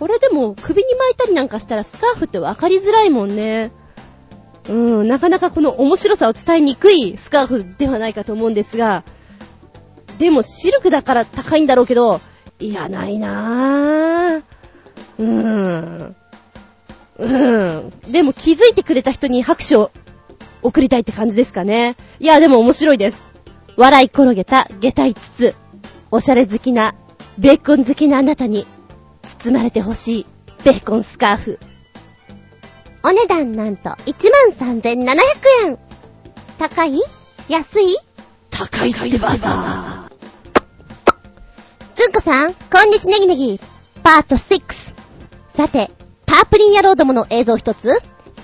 [0.04, 3.72] これでも首に巻いたりなんかしたらスカーフって分かりづらいもんね。
[4.68, 9.06] うん、なかなかこの面白さを伝えにくいスカーフではないかと思うんですが、
[10.20, 12.20] でもシルクだから高いんだろうけど、
[12.60, 14.44] いらないなぁ。
[15.20, 16.16] うーん。
[17.20, 18.12] うん。
[18.12, 19.90] でも気づいてくれた人に拍手を
[20.64, 21.96] 送りたいって感じですかね。
[22.20, 23.26] いや、でも面白いです。
[23.78, 25.56] 笑い転げた下体筒。
[26.12, 26.94] おしゃれ好きな、
[27.38, 28.68] ベーコン好きなあなたに、
[29.24, 30.26] 包まれてほしい、
[30.64, 31.60] ベーコンスカーフ。
[33.04, 35.18] お値段なんと13,700
[35.66, 35.78] 円。
[36.58, 37.02] 高い？
[37.50, 37.98] 安い？
[38.50, 40.10] 高いってばさ。
[41.96, 43.60] ずんこさん、こんにちネギネギ。
[44.04, 44.96] パート6。
[45.50, 45.92] さて、
[46.26, 47.90] パープリン野郎どもの映像一つ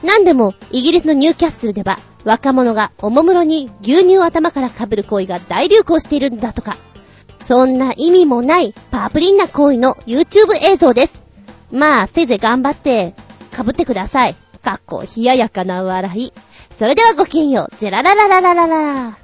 [0.04, 6.78] 何でも、イギリスのニューキャッスルでは、若者がおもむろに牛乳を頭から被る行為が大流行しているんだとか。
[7.39, 11.23] そんな意味もないパープリンな行為の YouTube 映像です。
[11.71, 13.13] まあ、せいぜい頑張って、
[13.52, 14.36] 被ってください。
[14.63, 16.34] かっこ、冷ややかな笑い。
[16.71, 17.75] それではごきげんよう。
[17.78, 19.17] ジェラララララララ。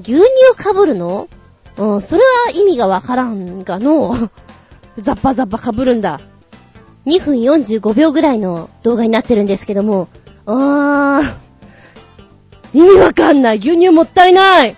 [0.00, 1.28] 牛乳を被るの？
[1.78, 4.30] うん、それは意味がわからんがの。
[4.96, 6.20] ザッパザッパ被るんだ。
[7.06, 10.08] 2分45秒ぐらいの動画になってるんですけども、
[10.46, 12.78] あー。
[12.78, 13.58] 意味わかんない。
[13.58, 14.76] 牛乳もったいない。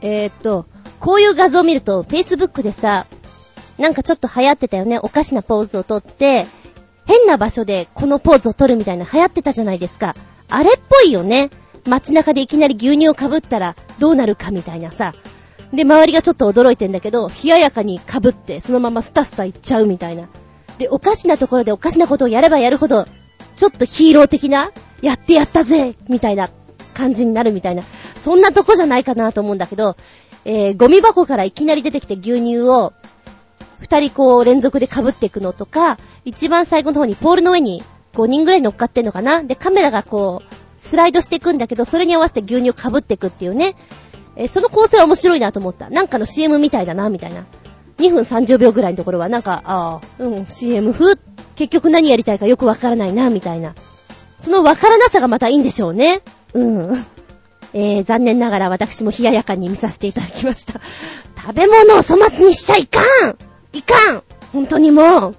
[0.00, 0.66] えー、っと、
[1.00, 3.06] こういう画像を見ると、Facebook でさ、
[3.78, 4.98] なんかちょっと流行ってたよね。
[4.98, 6.46] おかしなポーズをとって、
[7.06, 10.14] 変な場所でこのポーズを取るみたいな流行ってたじゃないですか。
[10.48, 11.50] あれっぽいよね。
[11.88, 15.14] 街中でいきなり牛乳を被ったらどうなるかみたいなさ。
[15.72, 20.28] で、周りがちょっと驚いてんだけど、冷ややかに被って、そのままスタスタ行っちゃうみたいな。
[20.78, 23.06] で、おかしなところでおかしなことをやればやるほど、
[23.56, 26.50] ちょっとヒーロー的な、やってやったぜみたいな
[26.92, 27.82] 感じになるみたいな。
[28.16, 29.96] そんなとこじゃないかなと思うんだけど、
[30.44, 32.92] えー、ゴミ箱からいきなり出てきて牛乳を、
[33.80, 37.82] 二人こう連続で被っていくのとか、一番最後の方にポールの上に
[38.14, 39.42] 5人ぐらい乗っかってんのかな？
[39.42, 43.74] で、カメラがこう、スライドしていくんだけど、それに合わせて牛乳を被っていくっていうね。
[44.36, 45.90] えーその構成は面白いなと思った。
[45.90, 47.44] なんかの CM みたいだな、みたいな。
[47.98, 51.18] 2分30秒ぐらいのところはなんか、ああ、うん、CM 風？
[51.56, 53.74] 結局何やりたいかよくわからないな、みたいな。
[54.38, 56.22] そのわからなさがまたいいんでしょうね。
[56.54, 57.06] うん。
[57.72, 60.80] えー、残念ながら私も冷ややかに見させていただきました。
[61.36, 63.36] 食べ物を粗末にしちゃいかん
[63.72, 65.36] いかん本当にもう。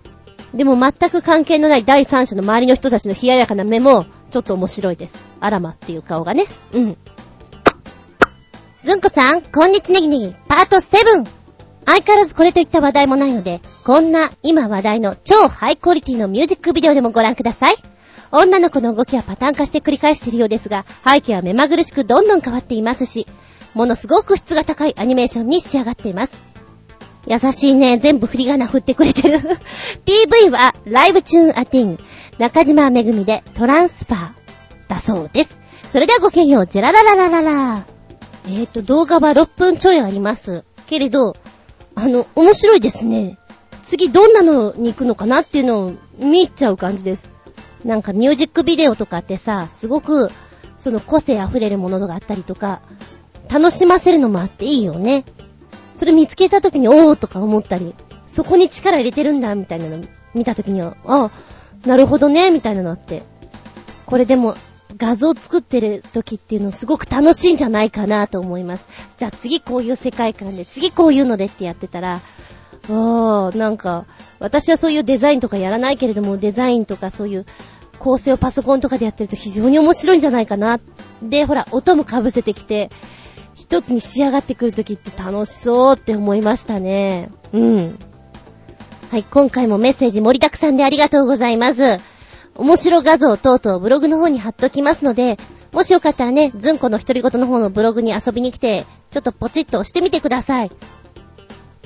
[0.54, 5.14] でも全く関係のない第三者の周りの人たちの冷ややかな目も、ちょっと面白いです。
[5.40, 6.46] あらまっていう顔がね。
[6.74, 6.98] うん。
[8.84, 11.26] ずんこさん、こんにちネギネギ、パート7。
[11.86, 17.76] 相変わらずこれといった話題もないので、こんな今話題の超ハイクオリティのミュージックビデオでもご覧ください。
[18.32, 23.28] 女の子の動きはパターン化して繰り返しているようですが、背景は目まぐるしくどんどん変わっていますし、
[23.74, 26.52] ものすごく質が高いアニメーションに仕上がっています。
[27.28, 27.98] 優しいね。
[27.98, 29.38] 全部振り仮名振ってくれてる。
[30.06, 32.00] PV はライブチューンアティン、
[32.38, 34.32] 中島めぐみでトランスファー
[34.88, 35.56] だそうです。
[35.92, 37.86] それではごきげんよう、ジェララララララ。
[38.46, 40.64] えーと、動画は6分ちょいあります。
[40.88, 41.36] けれど、
[41.96, 43.38] あの、面白いですね。
[43.84, 47.31] 次どんなのに行くのかなっていうのを見ちゃう感じです。
[47.86, 50.30] なんかミュージックビデオとかってさ、すごく、
[50.78, 52.82] その個性溢れるものがあったりとか、
[53.50, 55.26] 楽しませるのもあっていいよね。
[55.96, 57.94] それ見つけた時に、おーとか思ったり、
[58.26, 60.04] そこに力入れてるんだ、みたいなの
[60.34, 63.24] 見た時には、ああなるほどね、みたいなのあって。
[64.06, 64.56] これでも、
[64.98, 68.86] 画像作ってる時っていうのすごく楽しいんじゃないかなと思います。
[69.18, 72.20] じゃあ次こういう世界観で、次こういうのでってやってたら、
[72.90, 74.06] ああ、なんか、
[74.40, 77.46] 私はそういうデザインとかやらないけれども、デザインとかそういう
[78.00, 80.80] 構成をパソコンとかでやってると非常に面白いんじゃないかな。
[81.22, 82.90] で、ほら、音も被せてきて、
[83.54, 87.30] 一つに仕上がってくるときって楽しそうって思いましたね。
[87.54, 88.00] うん。
[89.12, 92.00] はい、今回もメッセージ盛りだくさんでありがとうございます。
[92.56, 95.38] 面白画像等々ブログの方に貼っときますので、
[95.72, 100.72] もしよかったらね、ずんこの独り言の方のブログに遊びに来て、ちょっとポチッと押してみてください。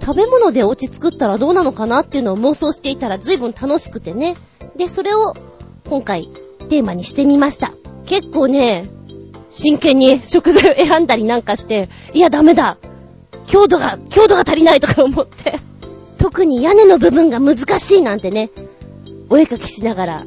[0.00, 4.36] 食べ物でお家作ったらどうなのかなっていうのを妄想していたら随分楽しくてね。
[4.76, 5.34] で、それを
[5.88, 6.28] 今回
[6.68, 7.72] テーマにしてみました。
[8.06, 8.88] 結構ね、
[9.50, 12.76] 真剣に食材を選んだりなんかして、いやダメだ
[13.46, 15.58] 強度が、強度が足りないとか思って。
[16.18, 18.50] 特に屋根の部分が難しいなんてね、
[19.30, 20.26] お絵描きしながら、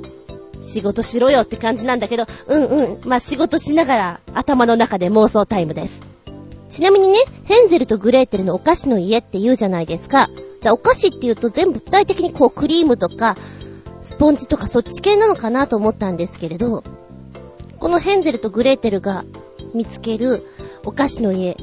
[0.61, 6.01] 仕事しろよって感じなんだけど、うんうん、まあ、仕事しながら頭の中で妄想タイムです。
[6.69, 10.29] ちなみにね、ヘンゼルとグレーテルのお菓子の家って言うじゃないですか。
[10.61, 13.37] だお菓子って言うと全部具体的にこうクリームとか、
[14.01, 16.83] スポンジとかそっち系なのかなと思ったんですけれど、
[17.79, 19.23] このヘンゼルとグレーテルが
[19.73, 20.43] 見つける
[20.83, 21.57] お菓子の家、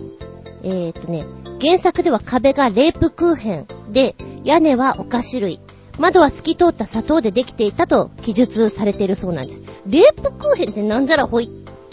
[0.63, 1.25] えー、っとね、
[1.61, 4.15] 原作では壁がレープクーヘンで、
[4.45, 5.61] 屋根はお菓子類。
[5.99, 9.63] 窓は透き通った砂糖でできていたと記述されているそうなんです。
[9.87, 11.51] レープクーヘンってなんじゃらほい？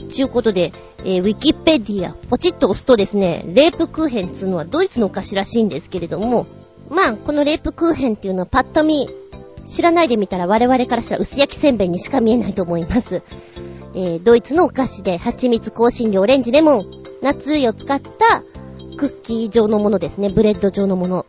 [0.10, 6.48] ちゅうことで、えー、ウィキペディア、ポチッと押すとですね、レープクーヘンっていうのはドイツのお菓子らしいんですけれども、
[6.90, 9.08] まあ、このレープクーヘンっていうのはパッと見、
[9.64, 13.22] 知らないで見たら我々からしたら薄焼きせんべいにしか見えないと思います。
[13.94, 16.86] えー、ドイツのお菓子で、蜂蜜、香辛料、オレンジ、レモン、
[17.22, 18.44] ナッツ類を使った
[18.98, 20.30] クッキー状のものですね。
[20.30, 21.26] ブレッド状のもの。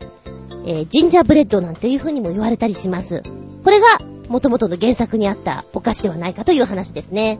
[0.65, 3.23] えー、ジンジャーブレッドなんていう風にも言われたりします。
[3.63, 3.87] これが、
[4.29, 7.39] 元々の原作にあったお菓子ではないかという話ですね。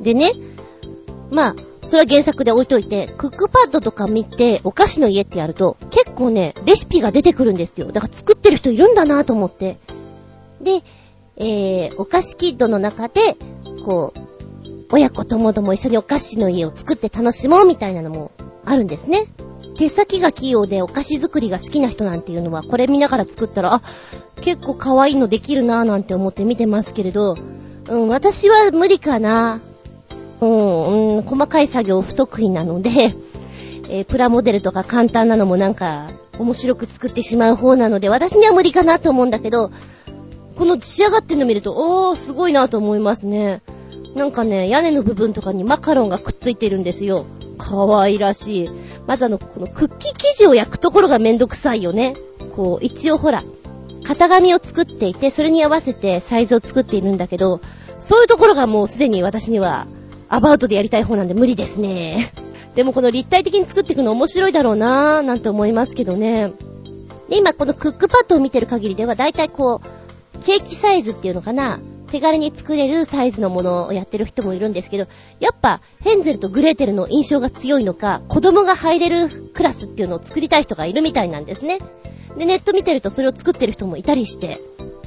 [0.00, 0.32] でね、
[1.30, 7.92] まあ、それは原作で置いといて、クックパッドとか見て、お菓子の家ってやると、結構ね、レシピが出てくるんですよ。
[7.92, 9.78] だから作ってる人いるんだなと思って。
[10.60, 10.82] で、
[11.36, 13.36] えー、お菓子キッドの中で、
[13.84, 14.20] こう、
[14.90, 18.32] 親子ともども一緒にお菓子の家を作って楽しもうみたいなのも
[18.64, 19.24] あるんですね。
[19.78, 23.82] 手先が器用でお菓子作りが好きな人なんていうのは、これ見ながら作ったら、あ、
[24.40, 27.36] 結構可愛いのできるなぁなんて思って見てますけれど、
[27.88, 29.60] うん、私は無理かな。
[30.40, 32.90] うん、うん、細かい作業不得意なので、
[33.88, 36.10] えー、プラモデルとか簡単なのもなんか、
[36.40, 39.70] 面白く作ってしまう方なので、私には無理かなと思うんだけど、
[40.56, 43.62] この仕上がってんの見ると、おー、すごいなと思いますね。
[44.16, 47.26] なんかね、屋根の部分とかにマカロンがくっついてるんですよ。
[47.58, 48.70] かわいらしい。
[49.06, 52.14] まずあの、このクッキー生地を焼くところがめんどくさいよね。
[52.56, 53.44] こう、一応ほら、
[54.04, 57.60] 型紙を作っていて、それに合わせてサイズを作っているんだけど、
[57.98, 59.86] そういうところがもうすでに私には、
[60.28, 62.32] アバウトでやりたい方なんで無理ですね。
[62.74, 66.52] でもこの立体的に作っていくの面白いだろうなぁ、なんて思いますけどね。
[67.28, 71.80] で、今このクックパッドを見てる限りでは、だいたいこう、ケーキサイズっていうのかな
[72.10, 75.06] 手軽に作れるサイズのものをやってる人もいるんですけど、
[75.40, 81.78] やっぱヘンゼルとグレーテルの印象が強いのか、子供が入れるクラスっていうのを作りたい人がいるみたいなんですね。
[82.36, 84.60] で、ネット見てるとそれを作ってる人もいたりして、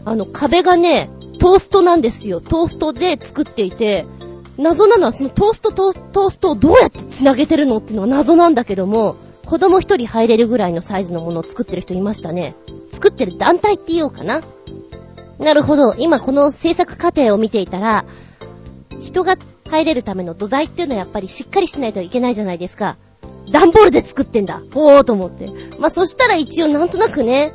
[0.05, 2.41] あの壁がね、トーストなんですよ。
[2.41, 4.05] トーストで作っていて、
[4.57, 12.55] 謎なのはそのトーストトーストをどうやって繋げてるのっていうのは謎なんだけども、子供一人入れるぐらいのサイズのものを作ってる人いましたね。
[12.89, 14.41] 作ってる団体って言おうかな。
[15.41, 15.95] なるほど。
[15.97, 18.05] 今この制作過程を見ていたら、
[18.99, 19.35] 人が
[19.69, 22.97] 入れるための土台っていうのはやっぱりしっかりしないといけないじゃないですか。
[23.49, 24.61] 段ボールで作ってんだ。
[24.73, 25.49] ほーと思って。
[25.79, 27.53] まあ、そしたら一応なんとなくね、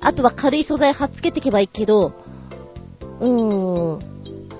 [0.00, 2.12] あとは軽い素材貼っつけていけばいいけど、
[3.20, 4.12] うーん。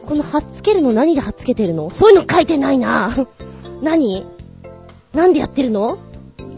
[0.06, 1.90] この貼っつけるの何で貼っつけてるの？
[1.90, 3.10] そういうの書いてないな。
[3.82, 4.24] 何？
[5.14, 5.98] なんでやってるの？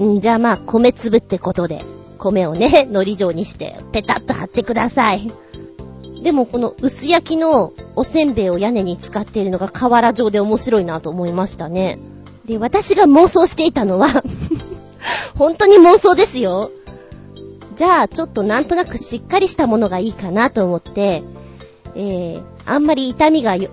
[0.01, 1.83] んじゃあまあ、米粒ってことで、
[2.19, 5.33] 米をね、海苔状にして、ペタッと貼ってください。
[6.25, 11.99] でもこの薄焼きのおせんべいを屋根に使っているのが瓦状で面白いなと思いましたね。
[12.47, 14.09] で、私が妄想していたのは
[15.37, 16.71] 本当に妄想ですよ。
[17.77, 21.23] じゃあ、ちょっとなんとなくしっかりしたものがいいかなと思って、
[21.95, 23.69] えー、あんまり痛みがよ、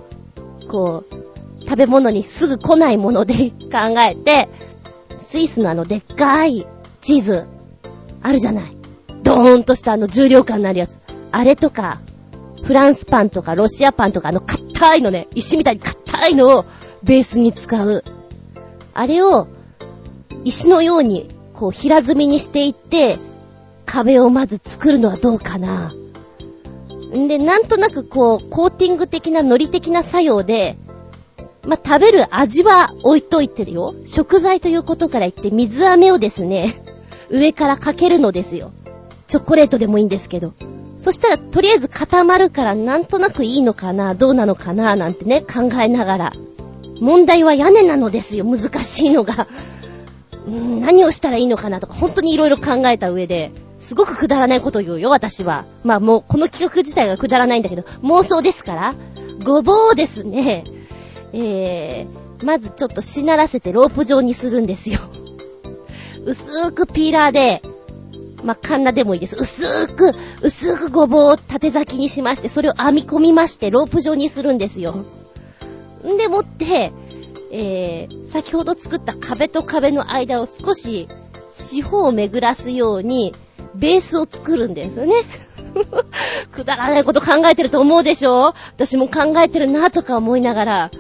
[0.68, 3.34] こう、食べ物にすぐ来ないもので
[3.72, 4.50] 考えて、
[5.20, 6.68] スイスのあのでっかい
[7.00, 7.46] チーズ、
[8.22, 8.76] あるじゃない。
[9.24, 10.98] ドーンとしたあの重量感のあるやつ。
[11.32, 12.02] あれとか、
[12.64, 16.66] フランスパンとかロシアパンとかあの硬いのね、石みたいに硬いのを
[17.04, 18.04] ベースに使う。
[18.94, 19.48] あれを
[20.44, 23.18] 石のようにこう平積みにしていって
[23.86, 25.94] 壁をまず作るのはどうかな。
[27.18, 30.78] んで、なんとなくこう、コーティング的な、ノリ的な作用で、
[31.68, 33.94] まあ、食べる味は置いといてるよ。
[34.06, 36.82] 食材ということから言って水飴をですね、
[37.30, 38.72] 上からかけるのですよ。
[39.28, 40.54] チョコレートでもいいんですけど。
[41.02, 46.34] そしたら、とりあえず固まるからなんとなくいいのかな、どうなのかな、なんてね、考えながら。
[47.00, 49.48] 問題は屋根なのですよ、難しいのが。
[50.46, 55.66] うん、何をしたらいいのかなとか、本当に色々考えた上で、すごくくだらないことを言うよ、私は。
[55.84, 58.94] まあもう、この企画自体がくだらないんだけど、妄想ですから、
[59.44, 60.66] ごぼうですね。
[61.34, 65.00] えー、まずちょっとしならせてロープ状にするんですよ。
[66.26, 67.64] 薄くピーラーで、
[68.44, 69.36] まあ、カンナでもいいです。
[69.40, 75.06] 薄く、薄くごぼうを縦咲きにしまして、それを編み込みまして、ロープ状にするんですよ。
[76.08, 76.92] んでもって、
[77.52, 81.08] えー、先ほど作った壁と壁の間を少し
[81.52, 83.34] 四方を巡らすように、
[83.76, 85.14] ベースを作るんですよね。
[86.52, 88.54] くだらないこと考えてると思うでしょ？
[88.76, 90.92] 私も考えてるなとか思いながら。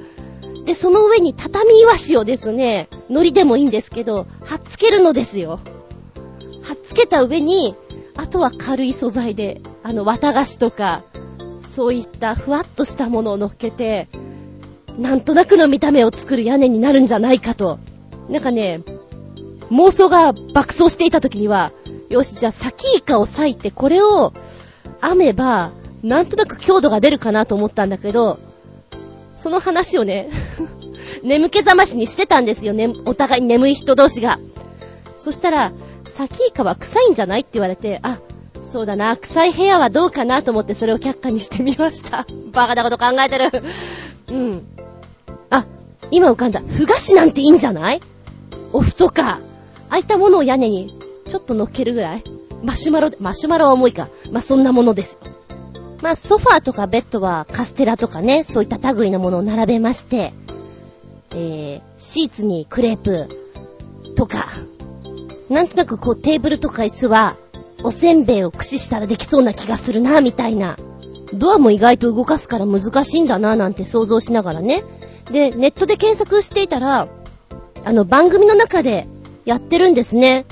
[0.66, 5.60] で、その上に畳イワシをですね、海苔でもいいんですけど、貼っつけるのですよ。
[6.72, 7.76] 貼っつけた上に、
[8.16, 11.04] あとは軽い素材で、あの、綿菓子とか、
[11.62, 14.08] そういったふわっとしたものを乗っけて、
[14.98, 17.78] なんとなくの見た目を作る屋根になるんじゃないかと。
[18.30, 18.84] なんかね、
[19.70, 21.74] 妄想が爆走していた時には、
[22.10, 24.32] よし、じゃあ、サキイカを裂いて、これを
[25.02, 25.72] 編めば、
[26.04, 28.40] なんとなく強度が出るかなと思ったんだけど、
[29.36, 30.30] その話をね
[31.22, 32.94] 眠気覚ましにしてたんですよね。
[33.06, 34.40] お互い眠い人同士が。
[35.18, 35.74] そしたら、
[36.22, 38.20] サキイカは臭いんじゃないって言われて、あ、
[38.64, 42.28] そうだな、臭い部屋はどうかなと思ってそれを却下にしてみました。
[42.54, 43.64] バカなこと考えてる。
[44.30, 44.68] うん。
[45.50, 45.66] あ、
[46.12, 46.62] 今浮かんだ。
[46.68, 48.02] ふ菓子なんていいんじゃない？
[48.72, 49.40] おふとか。
[49.90, 50.96] ああいったものを屋根に
[51.28, 52.24] ちょっと乗っけるぐらい
[52.64, 54.08] マシュマロ、マシュマロは重いか。
[54.32, 55.20] まあ、そんなものですよ。
[56.04, 60.34] まあ、ソファーとかベッドはカステラとかね、そういった類のものを並べまして、
[61.32, 63.28] えー、シーツにクレープ
[64.16, 64.50] とか、
[65.52, 67.36] なんとなくこうテーブルとか椅子は、
[67.84, 70.78] おせんべいを駆使したらできそうな気がするな、みたいな。
[71.34, 74.86] ドアも意外と動かすから難しいんだな、なんて想像しながらね。
[75.30, 77.10] で、ネットで検索していたら、
[77.84, 79.08] あの、番組の中で
[79.44, 80.46] やってるんですね。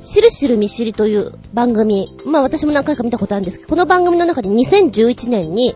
[0.00, 5.74] しるしるみしりという番組、まあ私も何回か見たことあるんですけど、この番組の中で2011年に、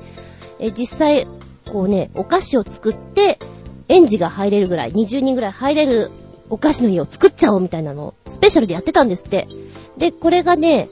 [0.60, 1.26] え実際、
[1.72, 3.40] こうね、お菓子を作って、
[3.88, 6.10] 園児が入れるぐらい、20人ぐらい入れる
[6.50, 9.48] お菓子の家を作っちゃおうみたいなのを、スペシャルでやってたんですって。
[9.96, 10.88] で、これがね、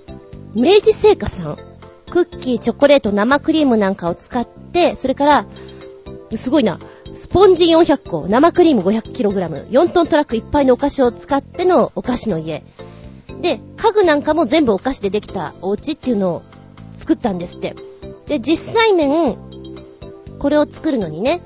[0.55, 1.57] 明治製菓さん、
[2.11, 5.47] クッキー、チョコレート、生クリームなんかを使って、それから、
[6.35, 6.79] すごいな、
[7.13, 12.63] スポンジ400個、生クリーム 500kg、4トントラックいっぱいのお菓子を使ってのお菓子の家。
[13.41, 16.43] で、家具なんかも全部お菓子でできたお家っていうのを
[16.95, 17.75] 作ったんですって。
[18.27, 19.37] で、実際面、
[20.39, 21.41] これを作るのにね、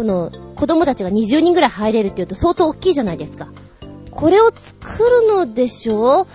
[0.00, 3.48] この子供たちが20人ぐらい入れるって言うと相当大きいじゃないですか。
[4.10, 6.24] これを作るのでしょう？
[6.24, 6.26] っ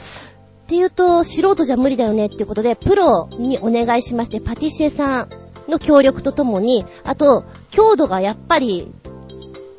[0.68, 5.30] て言うと素人じゃ無理だよねっていうことで、プロにお願いしまして、パティシエさん
[5.68, 8.88] の協力とともに、あと、強度がやっぱり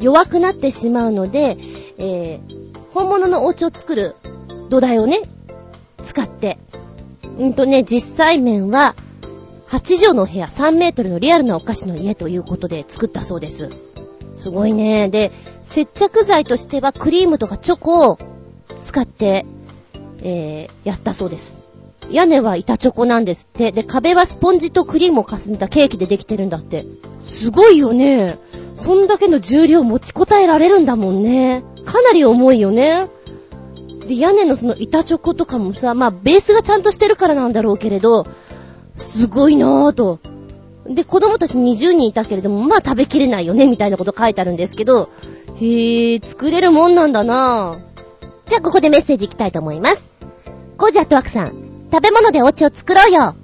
[0.00, 1.56] 弱くなってしまうので、
[1.98, 4.16] えー、本物のお家を作る
[4.68, 5.20] 土台をね、
[5.98, 6.58] 使って。
[7.38, 8.96] うんとね、実際面は、
[9.68, 13.70] 8畳の部屋3メートルのリアルなお菓子の家ということで作ったそうです。
[14.36, 15.08] すごいね。
[15.08, 18.18] で、接着剤としてはクリームとかチョコを
[18.84, 19.44] 使って、
[20.22, 21.60] えー、やったそうです。
[22.10, 23.72] 屋根は板チョコなんですって。
[23.72, 26.86] で、壁はスポンジとクリームを重ねたケーキでできてるんだって。
[27.24, 28.38] すごいよね。
[28.74, 31.64] そんだけの重量持ちこたえられるんだもんね。
[31.84, 33.08] かなり重いよね。
[34.06, 38.26] で、屋根のその板チョコとかもさ、まあ、ベースがちゃんとしてるからなんだろうけれど、
[38.96, 40.18] すごいなぁと。
[40.88, 45.10] で、子供たち20人いたけれども、まあ食べきれないよね、みたいなこと書いてあるんですけど、
[45.56, 48.48] へぇ、作れるもんなんだなぁ。
[48.48, 50.08] じゃあここでメッセージいきたいと思います。
[50.78, 51.52] コージアットワクさん、
[51.92, 53.34] 食べ物でお家を作ろうよ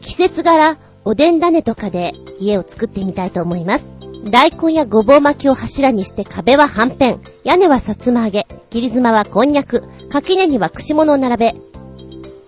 [0.00, 3.84] 季節柄、おでん種とかで家を作ってみたいと思います。
[4.24, 11.56] 大根やごぼう巻きを柱にして壁ははんぺん、屋根はさつま揚げ、切り妻はこんにゃく、垣根には串物を並べ、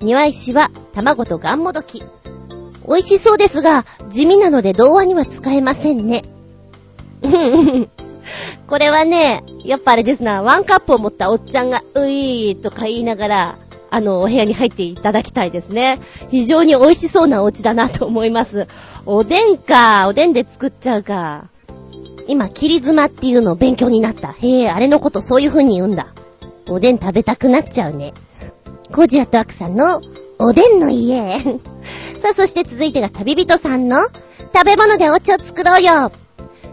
[0.01, 2.03] 庭石は卵とガンモドキ。
[2.87, 6.25] 美味しそうですが、地味なので童話には使えませんね。
[8.67, 13.59] これはね、やっぱあれですな、ワンカップを持ったおっちゃんが、ういーとか言いながら、
[13.91, 16.01] あの、お部屋に入っていただきたいですね。
[16.31, 18.67] 非常に美味しそうなお家だなと思います。
[19.07, 20.07] おでんか。
[20.09, 21.45] おでんで作っちゃうか。
[22.27, 24.33] 今、切り妻っていうのを勉強になった。
[24.33, 26.09] へえ、あれのことそういう風に言うんだ。
[26.69, 28.15] おでん食べたくなっちゃうね。
[28.91, 30.01] コジアとアクさんの
[30.39, 31.39] おでんの家。
[32.23, 33.99] さあ、そして続いてが旅人さんの
[34.55, 36.13] 食べ物でお家を作ろうよ。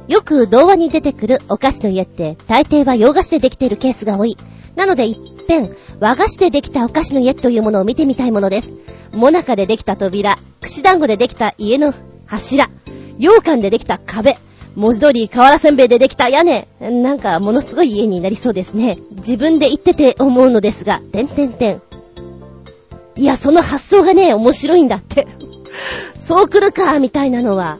[0.07, 4.37] よく童話に出てくるお菓子の家って大抵は洋菓子でできているケースが多い。
[4.75, 8.73] なので一遍、和菓子でできたお菓子の家というものを見てみたいものです。
[9.13, 11.93] もなかでできた扉、串団子でできた家の
[12.25, 12.69] 柱、
[13.19, 14.37] 羊羹でできた壁、
[14.75, 16.67] 文字通り瓦せんべいでできた屋根。
[16.79, 18.97] なんかものすごい家になりそうですね。
[19.11, 21.81] 自分で言ってて思うのですが、てんてんてん。
[23.15, 25.27] いや、その発想がね、面白いんだって。
[26.17, 27.79] そう来るか、みたいなのは。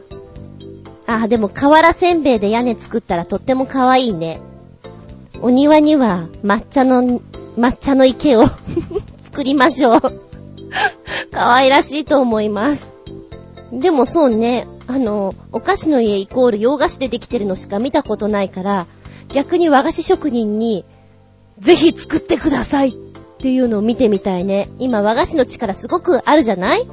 [1.06, 4.40] あ、でも瓦せんべいで屋根作ったらとっても可愛いね。
[5.40, 7.20] お庭には抹茶の、
[7.58, 8.44] 抹茶の池を
[9.18, 10.00] 作りましょう
[11.32, 12.92] 可愛らしいと思います。
[13.72, 18.86] でもそうね、あの、お菓子の家イコール洋菓子でできてるのしか見たことないから、
[19.32, 20.84] 逆に和菓子職人に、
[21.58, 22.96] ぜひ作ってください
[23.42, 24.68] っていうのを見てみたいね。
[24.78, 26.88] 今和菓子の力すごくあるじゃない？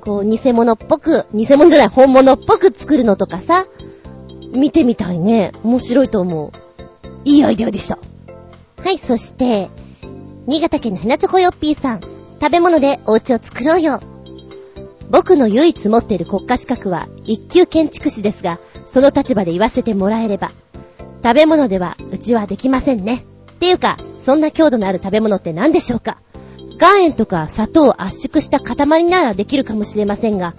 [0.00, 3.66] こう、偽物っぽく、偽物じゃない、本物っぽく作るのとかさ、
[4.54, 5.52] 見てみたいね。
[5.62, 6.52] 面白いと思う。
[7.26, 7.98] いいアイデアでした。
[8.82, 9.68] はい、そして、
[10.46, 12.00] 新潟県のヘナチョコヨッピーさん。
[12.00, 14.00] 食べ物でお家を作ろうよ。
[15.10, 20.50] 僕の唯一持っている国家資格は一級建築士ですが、その立場で言わせてもらえれば、
[21.22, 23.16] 食べ物ではうちはできませんね。
[23.16, 26.18] っていうか、そんな強度のある食べ物って何でしょうか？
[26.80, 30.54] 岩塩とか砂糖を圧縮した塊ならできるかもしれませんが、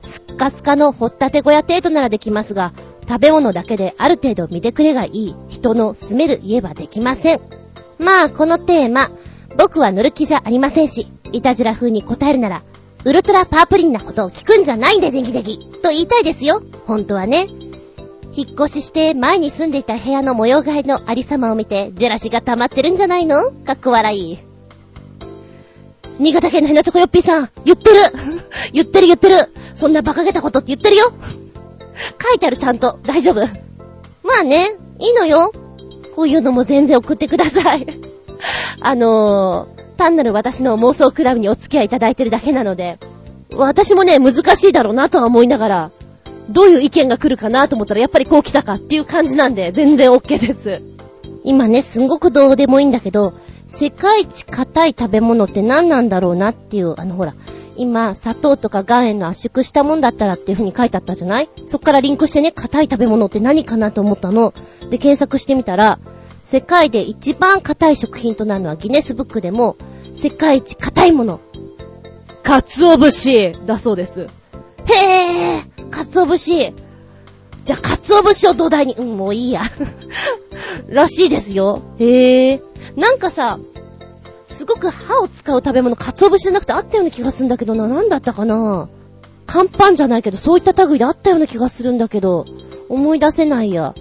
[0.00, 2.72] スッカスカの掘ったて小屋程度ならできますが、
[3.06, 7.40] 食べ物だけである程度見てくれがいい人の住める家はできません。
[7.98, 9.10] まあ、このテーマ、
[9.58, 12.62] 僕は乗る気じゃありませんし、いたじら風に答えるなら、
[13.04, 15.58] ウルトラパープリンなことを聞くんじゃないんで、デギデギ。
[15.82, 16.62] と言いたいですよ。
[16.86, 17.48] 本当はね。
[18.32, 23.50] 引っ越しして前に住んでいた部屋の模様替えのありさまを見て、ジェラシが溜まってるんじゃないの？
[23.50, 24.38] かっこ笑い。
[26.18, 27.96] 新潟県のヘナチョコヨッピーさん、言ってる
[28.72, 31.12] 言ってる言ってるそんな馬鹿げたことって言ってるよ
[32.22, 32.98] 書いてあるちゃんと。
[33.04, 33.40] 大丈夫。
[34.22, 35.52] まあね、いいのよ。
[36.14, 37.86] こういうのも全然送ってください。
[38.80, 42.98] あのー、単なる私の妄想クラブにお付き合いいただいてるだけなので、
[43.54, 45.90] 私もね、難しいだろうなとは思いながら、
[46.50, 50.82] どういう意見が来るかなと思ったら、やっぱりこう来たかっていう感じなんで、全然 OK です。
[51.44, 53.34] 今ね、すごくどうでもいいんだけど、
[53.66, 57.34] 世界一硬い食べ物って何なんだろうなっていう、あのほら、
[57.76, 61.48] 今、砂糖とか岩塩の圧縮したもんだったらっていう風に書いてあったじゃない？
[61.64, 64.52] そっからリンクしてね、硬い食べ物って何かなと思ったの。
[64.90, 65.98] で、検索してみたら、
[66.42, 69.76] 世界で一番硬い食品となるのはギネスブックでも、
[70.14, 71.40] 世界一硬いもの。
[72.42, 74.26] 鰹節だそうです。
[74.86, 76.74] へぇー鰹節
[77.64, 79.62] じゃあ、鰹節を土台に、うん、もういいや。
[80.88, 81.82] らしいですよ。
[81.98, 83.00] へぇー。
[83.00, 83.58] なんかさ、
[84.46, 87.86] すごく歯を使う食べ物、鰹節じゃなくてあったような気がするんだけどな。
[87.86, 88.88] なんだったかな
[89.46, 92.46] 乾パンじゃないけど、そういった類であったような気がするんだけど、
[92.88, 93.94] 思い出せないや。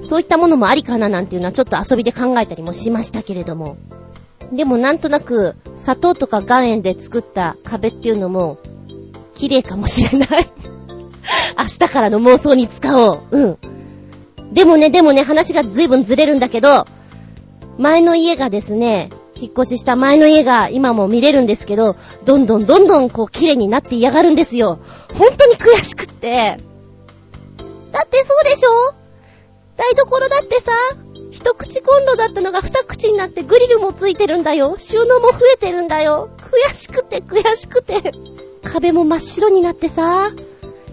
[0.00, 3.76] そういったものもありかななんていうのはちょっと遊びで考えたりもしましたけれども。
[4.52, 8.58] でもなんとなく、砂糖とか岩塩で作った壁っていうのも、
[9.36, 10.50] 綺麗かもしれない
[11.58, 13.20] 明日からの妄想に使おう。
[13.30, 13.58] うん。
[14.52, 16.86] でもね、でもね、話が随分ずれるんだけど、
[17.78, 24.78] 前の家がですね、引っ越しした前の家が今も見れるんですけど、どんどんどんどんこう綺麗になって嫌がるんですよ。
[25.18, 26.58] 本当に悔しくって。
[27.92, 28.94] だってそうでしょ？
[29.76, 30.72] 台所だってさ、
[31.30, 34.76] 一口コンロだったのが二口になってグリルもついてるんだよ。
[34.78, 36.30] 収納も増えてるんだよ。
[36.38, 38.12] 悔しくて悔しくて。
[38.66, 40.30] 壁も真っ白になってさ、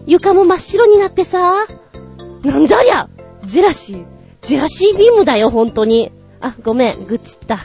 [0.05, 1.67] 床も真っ白になってさ、
[2.43, 3.09] なんじゃりゃ
[3.45, 4.05] ジェラシー。
[4.41, 6.11] ジェラシービームだよ、ほんとに。
[6.41, 7.59] あ、ごめん、愚痴った。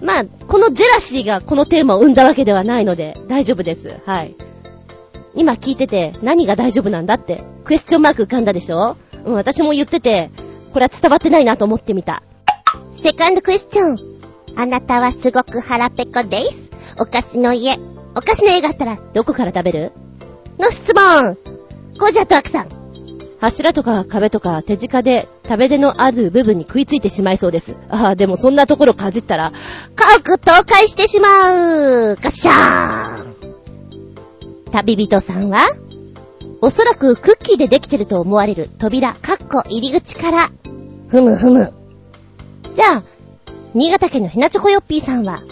[0.00, 4.00] まあ、このジェラシーがこのテーマを生んだわけではないので、大丈夫です。
[4.04, 4.34] はい。
[5.34, 10.30] 今聞いてて、何が大丈夫なんだって、クエスチョンマーク浮かんだでしょうん、私も言ってて、
[10.72, 12.22] これは伝わってないなと思ってみた。
[13.02, 13.98] セカンドクエスチョン。
[14.56, 16.70] あなたはすごく腹ペコです。
[16.98, 17.91] お菓子の家。
[18.14, 19.92] お菓子の家があったら、どこから食べる？
[20.58, 21.36] の質問。
[21.98, 22.68] コージャトワクさん。
[23.40, 27.74] 柱とか壁とか手近で食べ手のある部分に食いついてしまいそうです。
[27.88, 29.52] ああ、でもそんなところかじったら、
[29.96, 33.36] 家屋倒壊してしまうガッシャーン
[34.70, 35.68] 旅人さんは
[36.60, 40.48] おそらくクッキーでできてると思われる扉、カッコ入り口から、
[41.08, 41.72] ふむふむ。
[42.74, 43.02] じゃあ、
[43.74, 45.42] 新潟県のヘナチョコヨッピーさんは、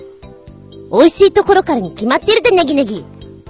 [0.91, 3.05] 美味しいところからに決まっているでネギネギ。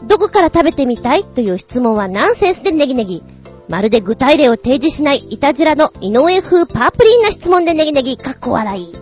[0.06, 1.24] どこから食べてみたい？
[1.24, 3.22] という質問はナンセンスでネギネギ。
[3.68, 8.94] まるで具体例を提示しないイタジラの井上風パープリンな質問でネギネギ、かっこ笑い。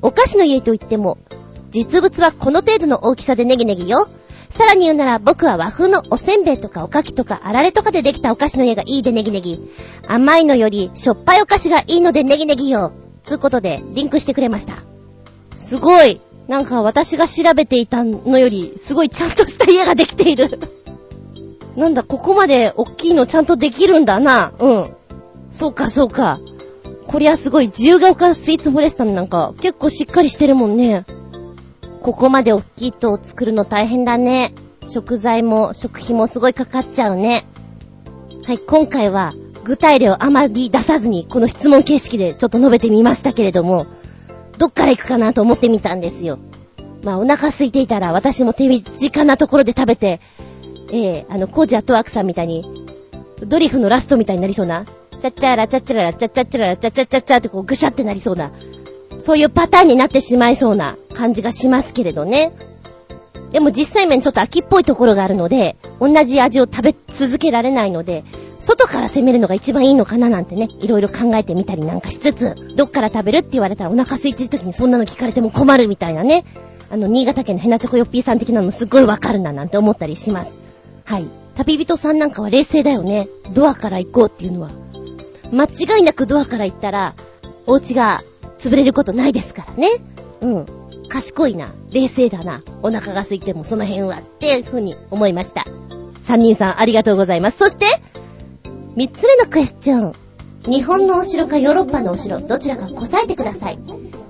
[0.00, 1.18] お菓子の家といっても、
[1.70, 4.08] 実物はこの程度の大きさでネギネギよ。
[4.48, 9.70] さらに言うなら僕は和風のおせんべいとかおかきとかあられとかでできたお菓子の家がいいでネギネギ。
[10.06, 12.92] 甘いのよりしょっぱいお菓子がいいのでネギネギよ。
[13.24, 14.74] つうことでリンクしてくれました。
[15.56, 16.20] すごい。
[16.48, 20.58] なんか私が調べていたのよりすごいちゃんとした家ができている。
[21.76, 24.52] なんだ、ここまで大きいのちゃんとできるんだな。
[24.58, 24.90] うん。
[25.50, 26.40] そうか、そうか。
[27.06, 31.04] こりゃすごい、自由が丘スイーツフォレスタンなんか結構しっかりしてるもんね。
[32.02, 34.52] ここまで大きいと作るの大変だね。
[34.84, 37.44] 食材も食費もすごいかかっちゃうね。
[38.44, 39.34] はい、今回は
[39.64, 43.86] 具体例をあまり出さずにこの質問形式でちょっと述べてみましたけれども、
[44.58, 46.38] どっから行くかなと思ってみたんですよ。
[47.02, 50.20] まあお腹空いていたら私も手短なところで食べて、
[50.90, 52.86] えー、あの、コージアットワークさんみたいに、
[53.46, 58.50] ドリフのラストみたいになりそうな、チャッチャラチャッチャラチャッチャッチャラチャッチャッチャッチャってこうぐしゃってなりそうな、
[59.18, 62.52] そういうパターンになってしまいそうな感じがしますけれどね。
[63.50, 68.24] でも実際面ちょっと秋っぽいところがあるので、同じ味を食べ続けられないので、
[68.58, 76.44] 外から攻めるのが一番いいのかななんてね、いろいろ考えてみたりなんかしつつ、どっから食べるって言われたらお腹空いてる時にそんなの聞かれても困るみたいなね。
[76.90, 80.58] あの、新潟県のヘナチョコヨッピーさん的なのすっごいわかるななんて思ったりします。
[81.04, 81.26] はい。
[81.54, 83.28] 旅人さんなんかは冷静だよね。
[83.52, 84.70] ドアから行こうっていうのは。
[85.52, 87.14] 間違いなくドアから行ったら、
[87.66, 88.22] お家が
[88.58, 89.88] 潰れることないですからね。
[90.40, 90.66] うん。
[91.08, 91.72] 賢いな。
[91.92, 92.60] 冷静だな。
[92.82, 94.18] お腹が空いてもその辺は。
[94.18, 95.66] っていうふうに思いました。
[96.22, 97.58] 三人さんありがとうございます。
[97.58, 97.86] そして、
[98.96, 100.14] 三つ目のクエスチョン。
[100.64, 103.78] 日本のお城かヨーロッパのお城、どちらか答えてください。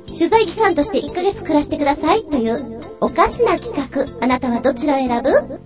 [0.07, 2.25] 取材期間として1ヶ月暮らしてください。
[2.25, 4.07] という、おかしな企画。
[4.23, 5.61] あなたはどちらを選ぶ？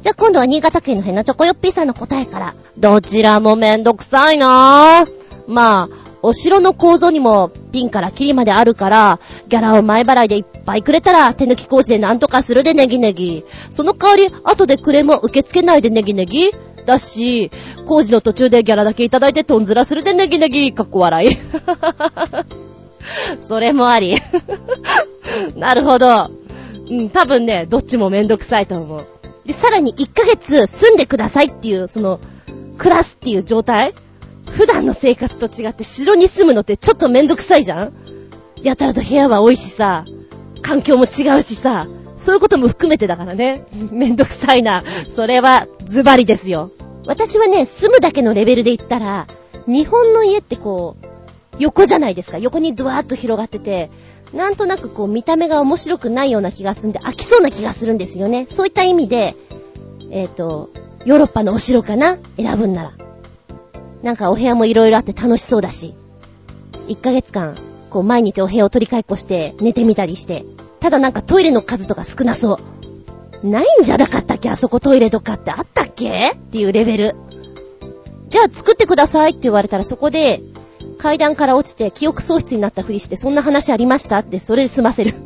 [0.00, 2.54] じゃあ今度は新潟県のヘナチョコヨッピーさんの答えから。
[2.76, 5.12] どちらもめんどくさいなぁ。
[5.46, 13.44] まあ、お城の構造にもピンからキリまであるから、ギャラを前払いでいっぱいくれたら手抜き工事でなんとかするでネギネギ。
[13.70, 16.50] その代わり、後でクレームを受け付けないでネギネギ。
[16.88, 17.50] だし、
[17.86, 20.72] 工事の途中でギャラだけいただいてトンズラするでネギネギ。
[20.72, 21.30] かっこ笑い。
[23.38, 24.16] それもあり。
[25.56, 26.30] なるほど。
[26.90, 29.06] うん、多分ね、どっちもめんどくさいと思う。
[29.46, 32.20] で、さらに1ヶ月住んでくださいっていう、その、
[32.78, 33.92] 暮らすっていう状態
[34.46, 37.92] 普段の生活と違って城に住むのってちょっとめんどくさいじゃん
[38.62, 40.04] やたらと部屋は多いしさ、
[40.62, 41.86] 環境も違うしさ、
[42.18, 43.64] そういうことも含めてだからね。
[43.90, 44.84] めんどくさいな。
[45.08, 46.70] それはズバリですよ。
[47.06, 49.26] 私はね、住むだけのレベルで言ったら、
[49.66, 51.06] 日本の家ってこう、
[51.58, 52.38] 横じゃないですか。
[52.38, 53.90] 横にドワーッと広がってて、
[54.32, 58.46] なんとなくこう見た目が面白くないような気がするんで、飽きそうな気がするんですよね。
[58.50, 59.36] そういった意味で、
[60.10, 60.70] えっ、ー、と、
[61.04, 62.18] ヨーロッパのお城かな？
[62.36, 62.92] 選ぶんなら。
[64.02, 65.94] なんかお部屋も色々あって楽しそうだし。
[66.88, 67.56] 1ヶ月間、
[67.90, 70.44] こう毎日お部屋を取り替えっこして寝てみたりして。
[70.80, 72.60] ただなんかトイレの数とか少なそ
[73.42, 73.46] う。
[73.46, 74.50] ないんじゃなかったっけ？
[74.50, 76.32] あそこトイレとかってあったっけ？
[76.32, 77.16] っていうレベル。
[78.30, 80.42] じゃあ作ってくださいって言われたらそこで
[80.98, 85.14] 階段から落ちて記憶喪失になったふりして、そんな話ありましたって、それで済ませる。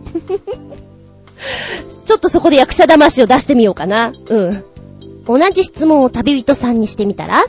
[2.05, 4.12] ちょっとそこで役者魂を出してみようかな。
[4.28, 4.64] うん。
[5.24, 7.44] 同じ質問を旅人さんにしてみたら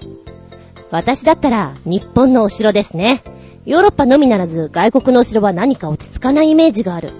[0.91, 3.21] 私だったら、日本のお城ですね。
[3.65, 7.11] ヨーロッパのみならず、外国のお城は何か落ち着かないイメージがある。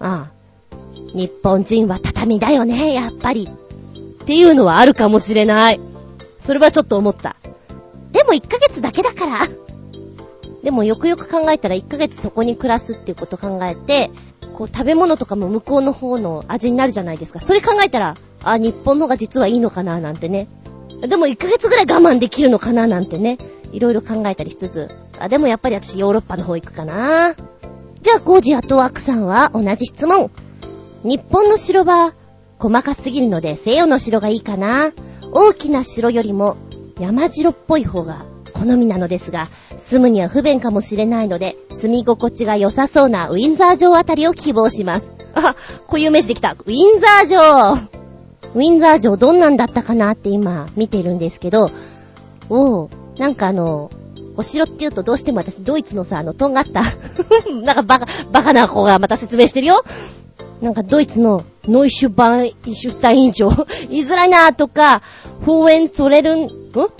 [0.00, 0.76] ああ、
[1.14, 3.48] 日本人は畳だよね、やっぱり。
[3.48, 5.80] っていうのはあるかもしれない。
[6.38, 7.36] それはちょっと思った。
[8.12, 9.48] でも1ヶ月だけだから。
[10.62, 14.10] でもよくよく考えたら1ヶ月そこに暮らすっていうこと考えて、
[14.54, 17.40] こう食べ物とかも向こうの方の味になるじゃないですか。
[17.40, 20.48] それ考えたら、あ、日本の方が実はいいのかななんてね。
[21.02, 23.38] でも1ヶ月ぐらい我慢できるのかななんてね。
[23.72, 24.88] いろいろ考えたりしつつ。
[25.18, 27.34] あ、でもやっぱり私ヨーロッパの方行くかな。
[28.04, 30.30] じゃあ、コージアトワークさんは同じ質問。
[31.04, 32.12] 日本の城は
[32.58, 34.92] 細かすぎるので西洋の城がいいかな。
[35.32, 36.58] 大きな城よりも
[37.00, 39.48] 山城っぽい方が好みなのですが、
[39.78, 45.10] 住むには不便かもしれないので、住み心地が良さそうなウィンザー城あたりを希望します。
[45.34, 46.52] あ、こういう名詞できた。
[46.52, 47.40] ウィンザー城
[48.54, 51.70] ウィンザー城どんなんだったかなって今見てるんですけど、
[52.50, 53.90] おー、なんかあの、
[54.36, 56.82] お城って言うとどうしても私ドイツのさ、あの、とんがった
[57.62, 59.84] なんかバカ、バカな子がまた説明してるよ。
[60.60, 63.50] なんかドイツのノイシュバン、イシュタイン城、
[63.90, 65.02] 言いづらいなとか、
[65.44, 66.48] フォーエンツォレルン、ん？
[66.48, 66.90] フォ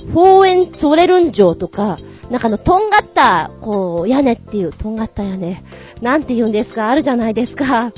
[0.44, 1.98] ーエンツォレルン城とか、
[2.30, 5.62] なんかあの、とんがった、こう、屋根っていう、とんがった屋根。
[6.02, 6.90] なんて言うんですか？
[6.90, 7.92] あるじゃないですか。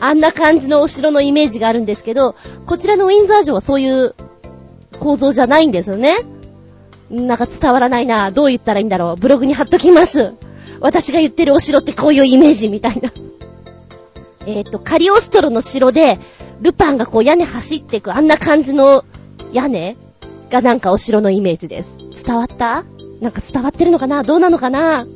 [0.00, 2.34] あんな感じのお城のイメージがあるんですけど、
[2.66, 4.14] こちらのウィンザー城はそういう
[4.98, 6.16] 構造じゃないんですよね。
[7.10, 8.30] なんか伝わらないな。
[8.30, 9.16] どう言ったらいいんだろう。
[9.16, 10.34] ブログに貼っときます。
[10.80, 13.10] 私が言ってるお城ってこういうイメージみたいな。
[14.46, 16.18] えっ、と、カリオストロの城で、
[16.60, 19.04] ルパンがこう屋根走っていく、あんな感じの
[19.52, 19.96] 屋根
[20.50, 21.96] がなんかお城のイメージです。
[22.24, 22.84] 伝わった？
[23.20, 24.22] なんか伝わってるのかな？
[24.22, 25.06] どうなのかな？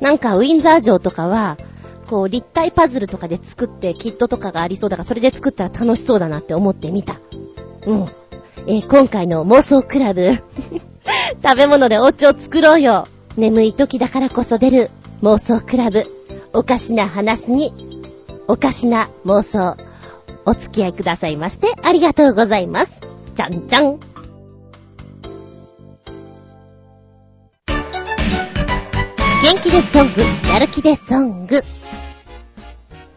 [0.00, 1.56] なんかウィンザー城とかは、
[2.08, 7.18] こう立体パズルとかで作ってキットとかがありそうだからそれで作ったら楽しそうだなって思ってみた。
[7.86, 8.08] うん。
[8.66, 10.30] えー、今回の妄想クラブ
[11.44, 13.06] 食べ物でお家を作ろうよ。
[13.36, 14.90] 眠い時だからこそ出る
[15.22, 16.06] 妄想クラブ。
[16.54, 17.74] おかしな話に、
[18.48, 19.76] おかしな妄想。
[20.46, 22.92] お付き合いくださいましてありがとうございます。
[23.34, 23.98] じゃんじゃん。
[29.42, 31.60] 元気でソング、やる気でソング。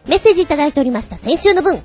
[0.06, 1.82] メッセージいただいておりました、先週の分。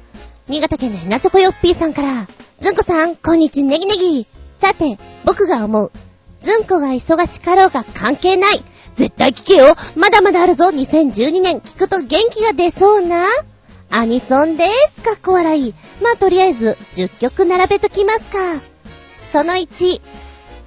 [0.50, 2.28] 新潟県のヘナチョコヨッピーさんから、
[2.64, 4.26] ずんこさん、こんにちネギネギ。
[4.58, 5.92] さて、僕が思う。
[6.40, 8.64] ずんこが忙しかろうが関係ない。
[8.96, 13.26] 絶対聞けよまだまだあるぞ !2012 年聞くと元気が出そうな
[13.90, 15.02] アニソンでーす。
[15.04, 15.74] かっこ笑い。
[16.02, 18.38] まあ、とりあえず、10曲並べときますか。
[19.34, 20.02] その1、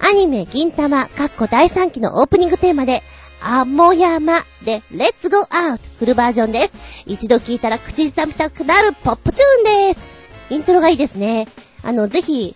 [0.07, 3.01] アニメ銀玉、かっこ第3期のオープニングテーマで、
[3.41, 7.03] あもやまで、レッツゴーアウトフルバージョンです。
[7.07, 10.07] 一度聞いたら口ずさみたくなるポップチューンです。
[10.51, 11.47] イントロがいいですね。
[11.83, 12.55] あの、ぜひ、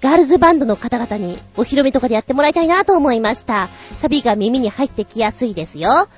[0.00, 3.68] ガールズバンドの方々にお披露目とかでやってもらいたいなと思いました。
[3.92, 6.08] サビが耳に入ってきやすいですよ。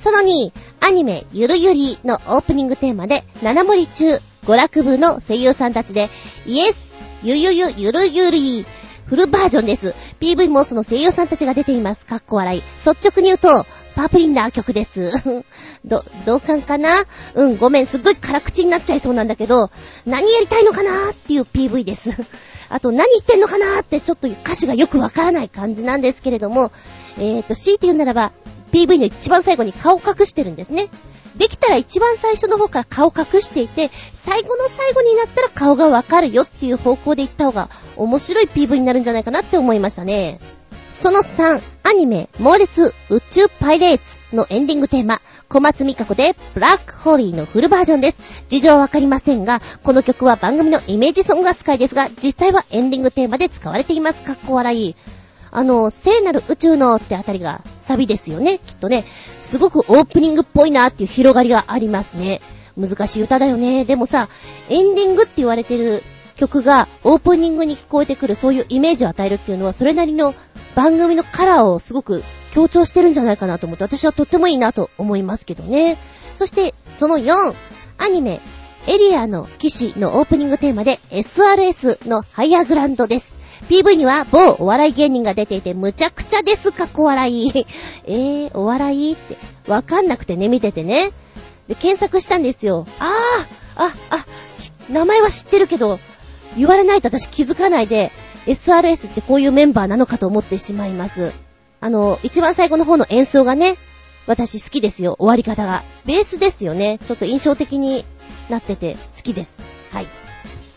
[0.00, 6.08] その2、アニメゆるゆりのオープニングテーマで、七森中、娯楽部の声優さんたちで、
[6.46, 8.66] イエス、ゆゆゆゆるゆり、
[9.06, 9.94] フルバージョンです。
[10.20, 12.06] PV モースの声優さんたちが出ています。
[12.06, 12.62] かっこ笑い。
[12.62, 15.12] 率直に言うと、パープリンダー曲です。
[15.84, 17.04] ど、同感かな？
[17.34, 19.70] うん、ごめん、すっごい辛口になっちゃいそうなんだけど、
[20.06, 22.10] 何やりたいのかなーっていう PV です。
[22.70, 26.72] あと、何言ってんのかなーってちょっと歌詞がよくわからない感じなんですけれども、
[27.18, 28.32] えーと、強いて言うならば、
[28.72, 30.88] PV の一番最後に顔を隠してるんですね。
[31.36, 40.40] できたら一番最初の方から顔隠していて、最後の最後になったら顔がわかるよっていう方向で言った方が面白い PV になるんじゃないかなって思いましたね。
[40.94, 48.44] その3、アニメ、猛烈宇宙パイレーツのエンディングテーマ、小松美香子で、ブラックホーリーのフルバージョンです。
[48.48, 54.22] 事情はわかりませんが、この曲は番組のイメージソング扱いですが、実際はエンディングテーマで使われています。
[54.22, 54.96] かっこ笑い。
[55.50, 59.04] あの、聖なる宇宙のってあたりがサビですよね、きっとね。
[59.40, 62.40] すごくオープニングっぽいなっていう広がりがありますね。
[62.78, 63.84] 難しい歌だよね。
[63.84, 64.28] でもさ、
[64.68, 66.04] エンディングって言われてる
[66.36, 70.34] 曲がオープニングに聞こえてくるそういうイメージを与えるっていうのはそれなりの
[70.74, 75.96] 番組のカラーをすごく強調してるんじゃないかなと思って私はとってもいいなと思いますけどね。
[76.34, 77.54] そしてその4、
[77.98, 78.40] アニメ、
[78.86, 83.34] エリアの騎士のオープニングテーマで SRS のハイアグランドです。
[83.68, 87.66] PV には某お笑い芸人が出ていてむちゃくちゃですか、小笑い。
[88.06, 91.12] えー、お笑いって、わかんなくてね、見ててね。
[91.66, 92.86] で、検索したんですよ。
[92.98, 94.26] あー、あ、あ、
[94.90, 95.98] 名前は知ってるけど、
[96.58, 98.12] 言われないと私気づかないで、
[98.46, 101.32] SRS ってこういうメンバーなのかと思ってしまいます。
[101.80, 103.76] あの、一番最後の方の演奏がね、
[104.26, 105.82] 私好きですよ、終わり方が。
[106.06, 106.98] ベースですよね。
[107.06, 108.04] ちょっと印象的に
[108.48, 109.58] なってて好きです。
[109.90, 110.06] はい。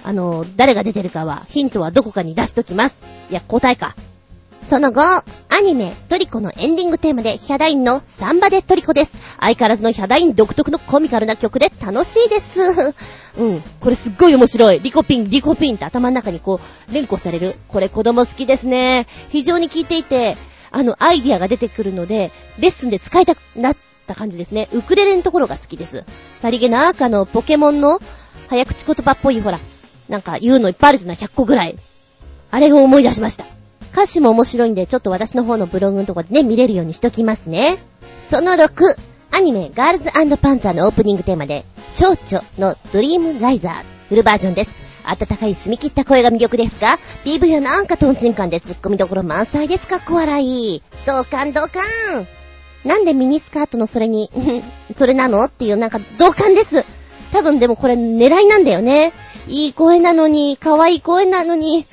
[0.03, 3.01] あの、誰が出てるかは、ヒントはどこかに出しときます。
[3.29, 3.95] いや、答えか。
[4.69, 5.23] その後、ア
[5.63, 9.13] ニメ、トリコのエンディングテーマでヒャダインのサンバでトリコです。
[9.39, 12.93] 相変わらずのヒャダイン独特のコミカルな曲で楽しいです。
[13.39, 13.63] うん。
[13.79, 14.81] これすっごい面白い。
[14.81, 16.59] リコピン、リコピンって頭の中にこ
[16.89, 17.55] う、連呼される。
[17.69, 19.07] これ子供好きですね。
[19.29, 20.35] 非常に聴いていて、
[20.71, 24.67] あの、アイディアが出てくるので、レッスンで使いたくなった感じですね。
[24.73, 26.03] ウクレレのところが好きです。
[26.41, 28.01] さりげなくあの、ポケモンの
[28.49, 29.59] 早口言葉っぽいほら、
[30.09, 31.77] なんか言うのいっぱいあるじゃない、100個ぐらい。
[32.51, 33.56] あれを思い出しました。
[33.97, 37.79] 歌詞も面白いんで、ちょっと私の方のブログのとこでね、見れるようにしときますね。
[38.19, 38.69] その6、
[39.31, 43.73] アニメ、ガールズパンツァーのオープニングテーマで、蝶々のドリームライザー、
[44.09, 44.69] フルバージョンです。
[45.03, 49.95] 温かい澄み切った声が魅力ですが、PV はなんかトンチンカンで突っ込みどころ満載ですか？
[49.95, 50.83] っこ笑い。
[51.07, 51.71] 同感同感
[52.85, 54.29] なんでミニスカートのそれに、
[54.95, 55.43] それなの？
[55.45, 56.85] っていうなんか同感です。
[57.31, 59.11] 多分でもこれ狙いなんだよね。
[59.47, 61.85] いい声なのに、可愛い声なのに、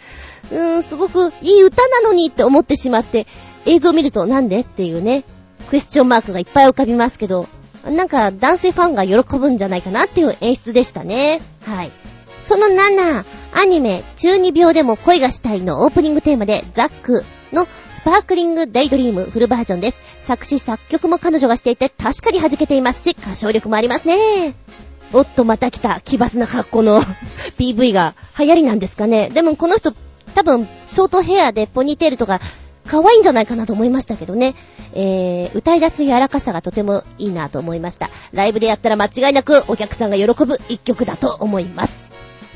[0.50, 3.26] うーん、すごくいい歌なのにって思ってしまって、
[3.66, 5.24] 映像を見るとなんでっていうね、
[5.70, 7.46] クエスチョンマークがいっぱい浮かびますけど、
[7.84, 11.40] なんか男性ファンが喜ぶんじゃないかなっていう演出でしたね。
[11.64, 11.90] はい。
[12.40, 13.24] その7、
[13.54, 19.98] アニメ、中二病でも恋がしたいのオープニングテーマで、ザックのスパークリングデイドリームフルバージョンです。
[20.20, 24.54] 作詞作曲も彼女がしていて確かに弾けていますし、歌唱力もありますね。
[25.12, 27.00] おっとまた来た奇抜な格好の
[27.58, 29.30] PV が流行りなんですかね。
[29.30, 29.94] でもこの人
[30.34, 32.40] 多分ショートヘアでポニーテールとか
[32.86, 34.54] 可愛いんじゃないかなと思いましたけどね。
[34.92, 38.10] えー、歌い出しの柔らかさがとてもいいなと思いました。
[38.32, 42.04] ライブでやったら間違いなくお客さんが喜ぶ一曲だと思います。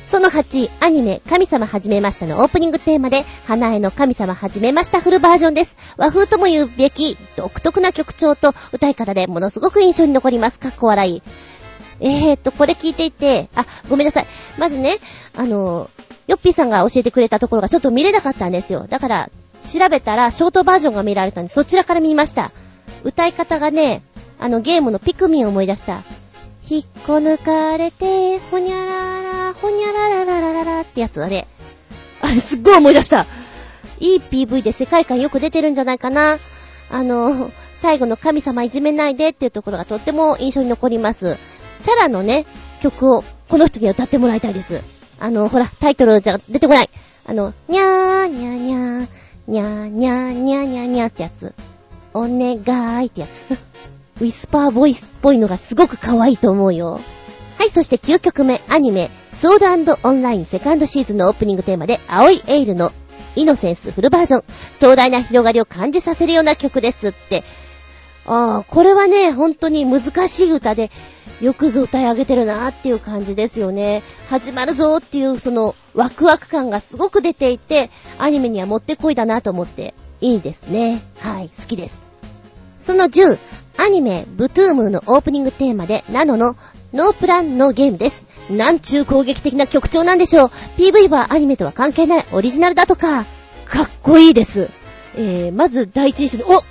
[0.08, 5.76] その8、アニメ、神様始めましたのオープニングテーマで、花江の神様始めましたフルバージョンです。
[5.98, 10.58] 和風とも言うべき、独特な曲調と歌い方でものすごく印象に残ります。
[10.58, 11.22] かっこ笑い。
[12.00, 14.26] えーと、これ聞いていて、あ、ごめんなさい。
[14.58, 14.98] まずね、
[15.34, 15.90] あの、
[16.26, 18.86] ヨッピーさんが教えてくれたところがちょっと見れなかったんですよ。
[18.88, 19.30] だから、
[19.62, 22.52] 調べたらショートバージョンが見られたんで、そちらから見ました。
[23.04, 24.02] 歌い方がね、
[24.38, 26.02] あのゲームのピクミンを思い出した。
[26.70, 31.46] 引っこ抜かれて、ほにゃらら、ほにゃららららららってやつあれ。
[32.20, 33.26] あれすっごい思い出した。
[34.00, 36.38] いい PV で世界観よく出てるんじゃないかな。
[36.90, 41.38] あの、最後の神様いじめないでっていうところがとっても印象に残ります。
[41.82, 42.46] チャラのね、
[42.80, 44.80] 曲をこの人に歌ってもらいたいです。
[45.20, 46.90] あの、ほら、タイトルじゃ出てこない。
[47.26, 49.08] あの、にゃーにゃーにゃー、
[49.46, 51.54] にゃーにゃーにゃーにゃーにゃーってやつ。
[52.14, 53.46] お願いってやつ。
[54.20, 57.00] ウィスパーボイスっぽいのがすごく可愛いと思うよ。
[57.58, 62.92] はい、そして9曲目、アニメ、ソードオンラインセカンドシーズンのオープニングテーマで、青いエイルの
[63.36, 64.44] イノセンスフルバージョン。
[64.74, 67.44] 壮大な広がりを感じさせるような曲ですって。
[68.26, 70.90] ああ、これはね、本当に難しい歌で、
[71.40, 74.02] よくぞ歌い上げてるなっていう感じですよね。
[74.28, 81.00] 始まるぞっていうそのワクワク感がすごく出ていて、アニメにはもってこいだなと思って、いいですね。
[81.20, 82.02] はい、好きです。
[82.80, 83.38] その10、
[83.76, 86.56] アニメ、ブトゥームのオープニングテーマで、ナノの
[86.92, 88.22] ノープランのゲームです。
[88.50, 90.48] なんちゅう攻撃的な曲調なんでしょう。
[90.78, 93.24] PV はアニメとは関係ないオリジナルだとか。
[93.66, 94.70] かっこいいです。
[95.16, 96.64] えー、まず第一印象に、お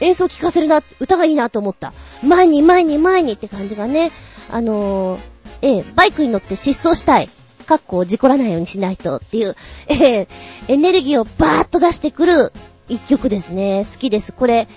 [0.00, 1.92] 演奏聴かせるな、歌がいいなと思った。
[2.22, 4.12] 前に前に前にって感じがね、
[4.50, 5.20] あのー、
[5.62, 7.28] ええ、バイクに乗って疾走したい。
[7.66, 9.54] かっこ事故らないようにしないとっていう、
[9.88, 10.28] ええ、
[10.68, 12.52] エネルギーをバーッと出してくる
[12.88, 13.84] 一曲ですね。
[13.90, 14.32] 好きです。
[14.32, 14.68] これ、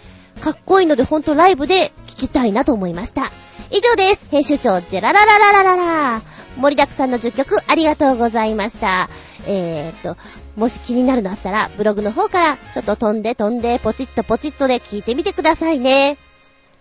[0.42, 3.32] かっこいいのでほんとライブで聴きたいなと思いました。
[3.70, 4.28] 以上です。
[4.30, 6.22] 編集長、ジェラララララララ
[6.58, 9.10] 盛りだくさんの10曲ありがとうございました。
[9.48, 10.18] えー、っと、
[10.56, 16.18] もし気になるのあったら、ブログの方からちょっと飛んで飛んで、ポチッとポチッとで聞いてみてくださいね。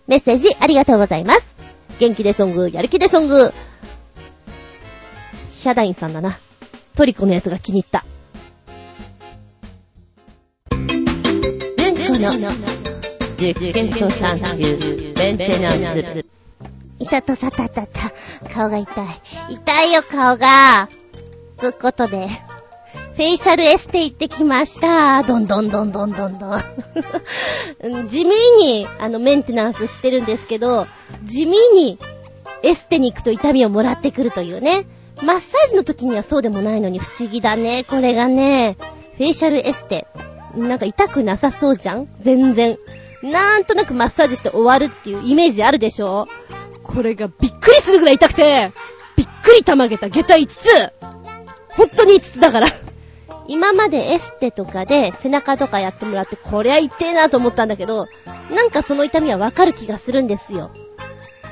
[0.06, 1.56] メッセージありがとうございます。
[1.98, 3.52] 元気でソング、やる気でソング。
[5.52, 6.38] ヒャダインさんだな。
[6.96, 8.04] トリコのやつが気に入った。
[11.76, 12.50] 前回の
[13.38, 16.39] 実験と探求、メンテナンス。
[17.00, 18.12] いたたたたたた、
[18.52, 19.06] 顔が痛い。
[19.54, 20.88] 痛いよ、顔が。
[21.56, 22.28] つうことで、
[23.16, 25.22] フェイシャルエステ行ってきました。
[25.24, 26.60] どんどんどんどんどんどん。
[28.08, 28.30] 地味
[28.62, 30.86] に、あの、メンテナンスしてるんですけど、
[31.24, 31.98] 地味に、
[32.62, 34.84] エステに行くと痛みをもらってくるというね。
[35.22, 37.84] マッサージの時にはそうでもないのに不思議だね。
[37.84, 38.76] これがね、
[39.16, 40.06] フェイシャルエステ。
[40.54, 42.08] なんか痛くなさそうじゃん？
[42.18, 42.78] 全然。
[43.22, 46.26] なんとなくマッサージして終わるっていうイメージあるでしょ？
[46.82, 48.72] これがびっくりするぐらい痛くて、
[49.16, 50.92] びっくりたまげた下駄5つ
[51.76, 52.68] 本当に5つだから
[53.50, 58.06] 今までエステとかで背中とかやってもらって、こりゃ痛えなと思ったんだけど、
[58.54, 60.70] なんかその痛みはわかる気がするんですよ。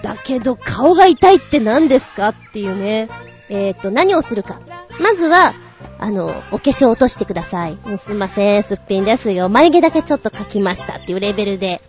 [0.02, 3.08] だけど、顔が痛いって何ですかっていうね。
[3.48, 4.60] えーと、何をするか。
[5.00, 5.54] まずは、
[5.98, 7.76] あの、お化粧落としてください。
[7.96, 9.48] すいません、すっぴんですよ。
[9.48, 11.80] 眉毛だけちょっと描きましたっていうレベルで、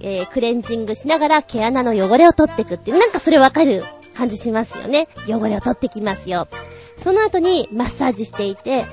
[0.00, 3.84] えー、クレンジングしながら毛穴の汚れを取っていくっていう、なんかそれわかる
[4.14, 5.08] 感じしますよね。
[5.26, 6.48] 汚れを取ってきますよ。
[6.96, 8.86] その後にマッサージしていて、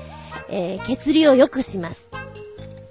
[0.48, 2.10] えー、血流を良くします。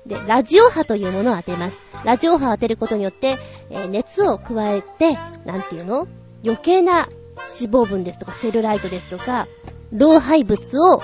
[0.06, 1.80] で、ラジオ波というものを当てます。
[2.04, 3.38] ラジオ波を当てることによって、
[3.70, 5.14] えー、熱を加えて、
[5.46, 6.08] なんていうの？
[6.44, 7.08] 余計な
[7.38, 9.48] 脂肪分ですとか、セルライトですとか、
[9.92, 11.02] 老廃物を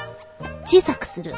[0.65, 1.33] 小さくする。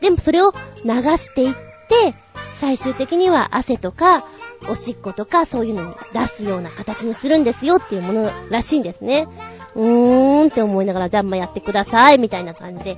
[0.00, 0.52] でもそれを
[0.84, 2.14] 流していって、
[2.52, 4.24] 最終的には汗とか、
[4.68, 9.28] おしっことかそういうのに出すような形にするんですよっていうものらしいんですね。
[9.74, 12.96] うーんって思いながら、じゃあまあやってくださいみたいな感じで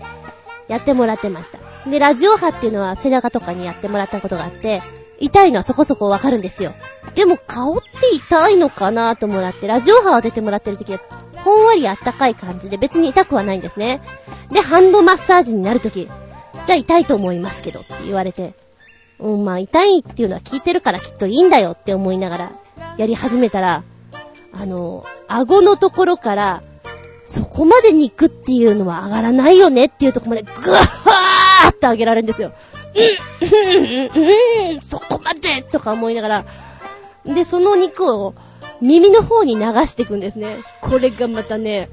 [0.68, 1.58] やってもらってました。
[1.88, 4.82] で、ラジオ波っていうのは背中とかにやってもらったことがあって、
[5.20, 6.74] 痛いのはそこそこわかるんですよ。
[7.14, 11.00] でも顔って痛いのかなともらって、ラジオ波を出てもらってる時は、
[11.44, 14.00] ほんわりあったかい感じで別に痛くはないんですね。
[14.52, 16.08] で、ハンドマッサージになるとき、
[16.64, 18.54] じゃあ痛いと思いますけどって言われて、
[19.18, 22.52] うん、まあ痛いっていうのは聞いてるからきっといいんだよって思いながら
[22.96, 23.84] やり始めたら、
[24.52, 26.62] あの、顎のところから、
[27.24, 32.52] そこまで肉っていうのは上がらないよねっていうとこまでぐわーって上げられるんですよ。
[33.40, 36.46] うん、うん、うん、そこまでとか思いながら、
[37.24, 38.34] で、その肉を
[38.80, 40.58] 耳の方に流していくんですね。
[40.80, 41.90] これがまたね、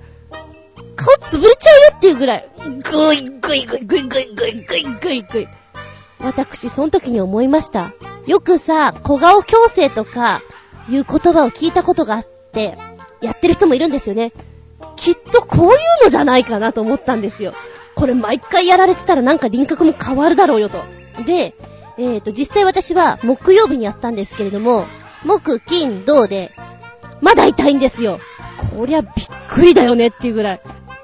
[0.96, 5.48] 顔潰れちゃうよっていうぐらい、ぐいぐいぐいぐいぐいぐいぐいぐいぐい。
[6.20, 7.94] 私、その時に思いました。
[8.28, 10.42] よくさ、小顔矯正とか、
[10.90, 12.78] いう言葉を聞いたことがあって、
[13.22, 14.32] やってる人もいるんですよね。
[14.96, 17.54] きっとこういうのじゃないかなと思ったんですよ。
[17.96, 20.84] これ毎回やられてたらなんか輪郭も変わるだろうよと。
[21.26, 21.56] で、
[21.98, 24.86] えっ、ー、と、実際私は木曜日にやったんですけれども、
[25.24, 26.52] 木、金、銅で、
[27.22, 28.20] まだ痛いんですよ。
[28.72, 29.12] こりゃびっ
[29.48, 30.62] くりだよねっていうぐらい。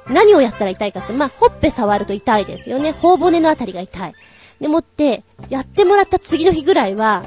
[0.09, 2.91] 何をやったら痛いかって、まあ、ほっぺ触ると痛いですよね。
[2.91, 4.13] 頬骨のあたりが痛い。
[4.61, 7.25] でもって、やってもらった次の日ぐらいは、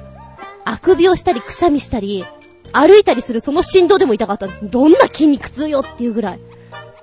[0.65, 2.25] あくびをしたり、くしゃみしたり、
[2.73, 4.69] 歩いたりするその振動でも痛かったんです。
[4.69, 6.41] どんな筋肉痛よっていうぐらい。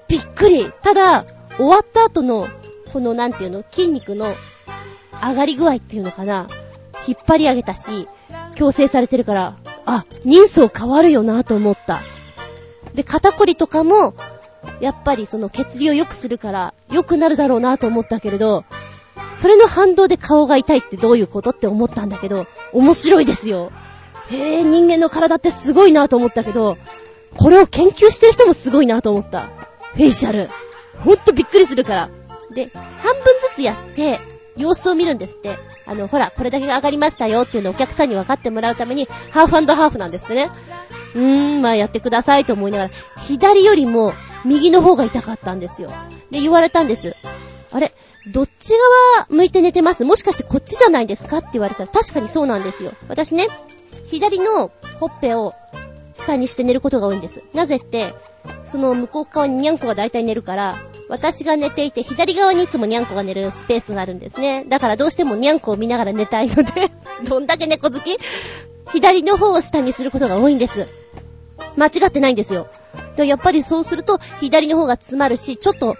[0.07, 0.71] びっくり。
[0.81, 1.25] ただ、
[1.57, 2.47] 終わった後の、
[2.91, 4.33] このなんていうの、筋肉の
[5.21, 6.47] 上がり具合っていうのかな。
[7.07, 8.07] 引っ張り上げたし、
[8.55, 11.99] 強制されてるから、あ、人相変わるよなと思った。
[12.93, 14.13] で、肩こりとかも、
[14.79, 18.63] やっぱりその血流を良くするから、良くなるだろうなと思ったけれど、
[19.33, 23.71] それの反動で顔が痛いってどういうことって思ったんだけど、面白いですよ。
[24.29, 26.77] へえ、人間の体ってすごいなと思ったけど、
[27.37, 29.49] これを研究してる人もすごいなと思った。
[29.93, 30.49] フェイシャル。
[30.99, 32.09] ほんとびっくりするから。
[32.53, 34.19] で、半分ずつやって、
[34.57, 35.57] 様子を見るんですって。
[35.85, 40.49] あの、ほら、これだけが上がりましたよっていうのをお客さんに分かってもらうために、ハーフハーフなんですってね。
[41.15, 42.89] うーん、まあやってくださいと思いながら、
[43.27, 44.13] 左よりも
[44.45, 45.89] 右の方が痛かったんですよ。
[46.29, 47.15] で、言われたんです。
[47.71, 47.93] あれ、
[48.27, 48.73] どっち
[49.17, 50.05] 側向いて寝てます？
[50.05, 51.39] もしかしてこっちじゃないですか？
[51.39, 52.93] って言われたら確かにそうなんですよ。
[53.07, 53.47] 私ね、
[54.07, 55.53] 左のほっぺを
[56.13, 57.43] 下にして寝ることが多いんです。
[57.53, 58.13] なぜって、
[58.63, 60.75] その向こう側にニャンコが大体寝るから、
[61.09, 64.65] 私が寝ていて左側にいつもニャンコが寝るスペースがあるんですね。
[64.65, 66.91] だからどうしてもニャンコを見ながら寝たいので
[67.27, 68.17] どんだけ猫好き？
[68.91, 70.87] 左の方を下にすることが多いんです。
[71.77, 72.67] 間違ってないんですよ。
[73.15, 75.95] でやっぱりそうすると、左の方が詰まるし、ちょっと、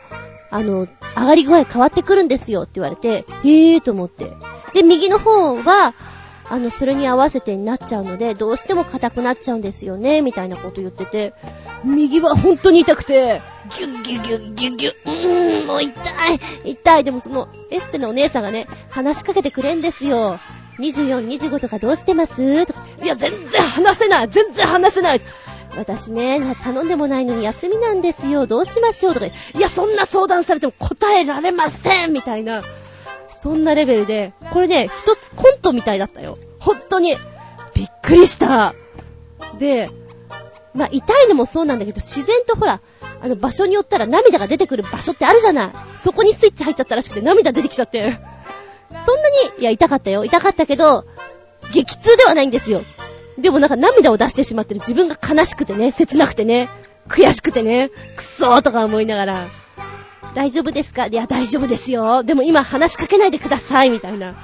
[0.52, 0.88] あの、
[1.18, 4.32] 上がり具合変わってくるんですよって言われて、へえーと思って。
[4.74, 5.94] で、右の方は、
[6.50, 11.34] あの、それに合わせてになっちゃうので、どうしても硬くなっちゃうんですよね、みたいなこと言ってて、
[11.86, 13.42] 右は本当に痛くて、
[13.78, 15.94] ギュッギュッギュッギュッギュッ、うーん、もう痛
[16.34, 16.40] い、
[16.72, 17.04] 痛い。
[17.06, 20.40] でもその、エステのお姉さんがね、話しかけてくれんですよ。
[20.80, 22.66] 24、25とかどうしてます？
[22.66, 25.22] とか、いや、全然話せない全然話せない
[25.78, 28.46] 私ね、頼んでもないのに休みなんですよ。
[28.48, 32.62] どうしましょうとか、いや、そんな相談されても答えられませんみたいな。
[33.34, 36.38] そんなレベルで、これね、一つコントみたいだったよ。
[36.60, 37.16] 本当に。
[37.74, 38.76] びっくりした。
[39.58, 39.90] で、
[40.74, 42.82] まあ、痛いのもそうなんだけど、自然とほら、
[43.22, 45.72] あの、場所によったら涙が出てくる場所ってあるじゃない。
[45.96, 48.20] そこにスイッチ入っちゃったらしくて涙出てきちゃって。
[49.00, 50.26] そんなに、いや、痛かったよ。
[50.26, 51.06] 痛かったけど、
[51.72, 52.84] 激痛ではないんですよ。
[53.42, 56.70] でもなんか涙を出してしまってる自分が悲しくてね、切なくてね、
[57.08, 59.48] 悔しくてね、くそーとか思いながら、
[60.34, 61.08] 大丈夫ですか？
[61.08, 62.24] いや、大丈夫ですよ。
[62.24, 64.36] でも今話しかけないでください、みたいな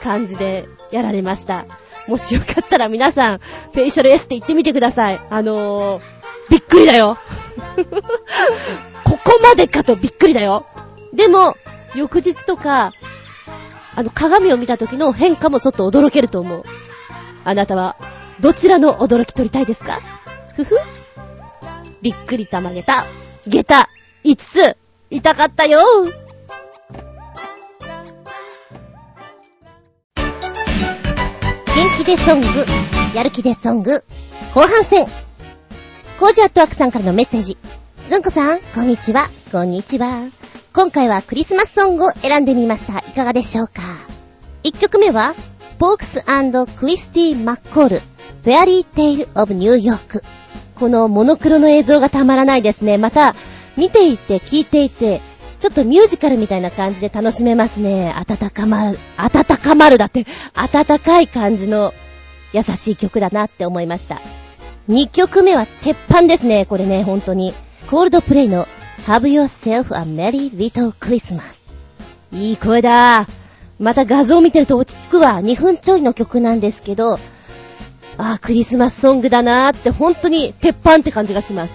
[0.00, 1.66] 感じでやられました。
[2.06, 5.20] もしよかったら皆さん、フェイシャルエステ行ってみてください。
[5.30, 6.02] あのー、
[6.50, 7.18] びっくりだよ。
[9.04, 10.66] ここまでかとびっくりだよ。
[11.12, 11.56] でも、
[11.94, 12.92] 翌日とか、
[13.96, 16.64] あの、鏡を見た時の変化もちょっと驚けると思う。
[17.44, 17.96] あなたは、
[18.40, 20.00] どちらの驚き取りたいですか？
[20.54, 20.76] ふふ
[22.02, 23.06] びっくりたまげた、
[23.46, 23.88] げた、
[24.24, 24.76] 5つ、
[25.10, 26.14] 痛かったよ元
[31.98, 32.46] 気でソング、
[33.14, 34.04] やる気でソング、
[34.54, 35.06] 後半戦。
[36.20, 37.56] コージアットワークさんからのメッセージ。
[38.08, 40.28] ズンコさん、こんにちは、こんにちは。
[40.72, 42.98] 今回はクリスマスソングを選んでみました。
[42.98, 43.82] いかがでしょうか
[44.62, 45.34] ?1 曲目は、
[45.78, 46.22] ポークス
[46.76, 48.02] クリスティ・マッコール。
[48.44, 50.22] Fairytale of New York。
[50.74, 52.98] このモノクロの映像がたまらないですね。
[52.98, 53.34] また、
[53.78, 55.22] 見ていて、聞いていて、
[55.58, 58.12] ちょっとミュージカルみたいな感じで楽しめますね。
[58.14, 61.94] 温かまる、温かまるだって、温かい感じの
[62.52, 64.20] 優しい曲だなって思いました。
[64.90, 67.54] 2曲目は鉄板ですね、これね、本当に。
[67.90, 68.68] コールドプレイの
[69.06, 71.40] Have Yourself a Merry Little Christmas。
[72.30, 73.26] いい声だ。
[73.78, 75.40] また画像見てると落ち着くわ。
[75.40, 77.18] 2分ちょいの曲なんですけど、
[78.16, 81.74] ああ、クリスマスソングだなーって本当に鉄板って感じがします。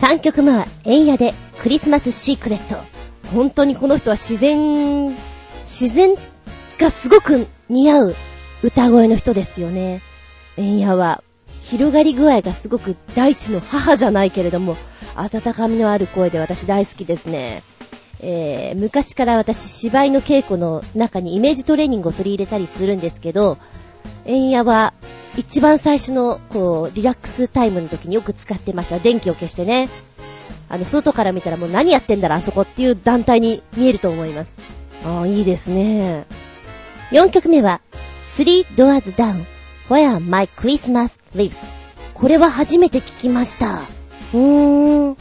[0.00, 2.82] 3曲目は、エンヤでクリスマスシークレット。
[3.34, 5.16] 本当にこの人は自然、
[5.60, 6.14] 自然
[6.78, 8.16] がすごく似合う
[8.62, 10.00] 歌声の人ですよね。
[10.56, 11.22] エンヤは、
[11.62, 14.76] 広がり具合がすごく大地の母じゃないけれども、
[15.16, 17.62] 温かみのある声で私大好きですね。
[18.20, 23.58] えー、昔から私芝居の稽古の中にイメージトレーニングを取り入れたりするんですけど、
[24.24, 24.94] エンヤは
[25.36, 28.98] 一番最初のこうリラックスタイムの時によく使ってました。
[28.98, 29.88] 電気を消してね。
[30.68, 34.56] あの、外から見たらもう何やってんだろ、あそこっていう団体に見えると思います。
[35.04, 36.24] ああ、いいですね。
[37.10, 37.80] 4曲目は、
[38.26, 39.44] Three Doors Down
[39.88, 41.56] Where My Christmas Lives
[42.14, 43.82] これは初めて聞きました。
[44.32, 45.16] うーん。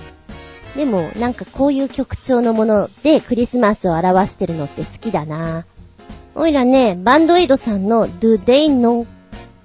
[0.75, 5.65] でも、なんかこういう曲調のものでクリスマスを表してるのって好きだな。
[6.35, 9.05] おいらね、バンドエイドさんの Do They Know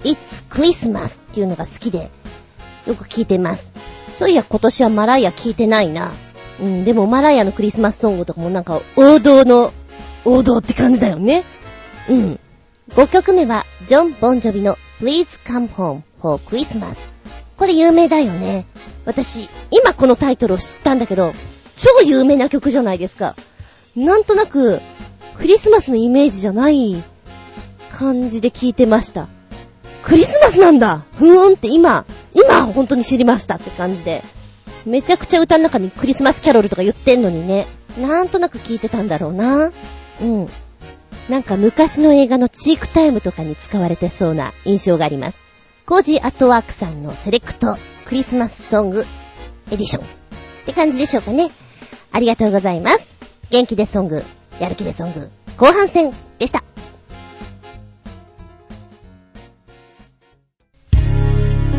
[0.04, 2.10] It's Christmas っていうのが好きで、
[2.86, 3.70] よく聞いてます。
[4.12, 6.12] そういや今年はマライア聞いてないな。
[6.60, 9.72] うん、でもマライアのクリスマスソングとかもなんか王道の、
[10.24, 11.44] 王道って感じだよね。
[12.08, 12.40] うん。
[12.90, 16.96] 5曲目は、ジョン・ボンジョビの Please Come Home for Christmas。
[17.56, 18.66] これ有名だよね。
[19.04, 21.32] 私、今このタイトルを知ったんだけど、
[21.76, 23.36] 超有名な曲じゃないですか。
[23.94, 24.80] なんとなく、
[25.36, 27.02] クリスマスのイメージじゃない
[27.92, 29.28] 感じで聞いてました。
[30.02, 32.04] クリスマスなんだふーんって今、
[32.34, 34.22] 今本当に知りましたって感じで。
[34.86, 37.66] めちゃくちゃ歌の中にクリスマスキャロルとか言ってんのにね、
[38.00, 39.70] なんとなく聞いてたんだろうな。
[40.20, 40.48] うん。
[41.28, 45.38] なんか昔の映画のチークタイムとかに使われてそうな印象があります。
[45.84, 47.76] コージーアットワークさんのセレクト
[48.06, 49.04] クリスマスソング
[49.70, 50.06] エディションっ
[50.64, 51.50] て感じでしょうかね。
[52.12, 53.08] ありがとうございます。
[53.50, 54.22] 元気でソング、
[54.60, 56.67] やる気でソング、後半戦でした。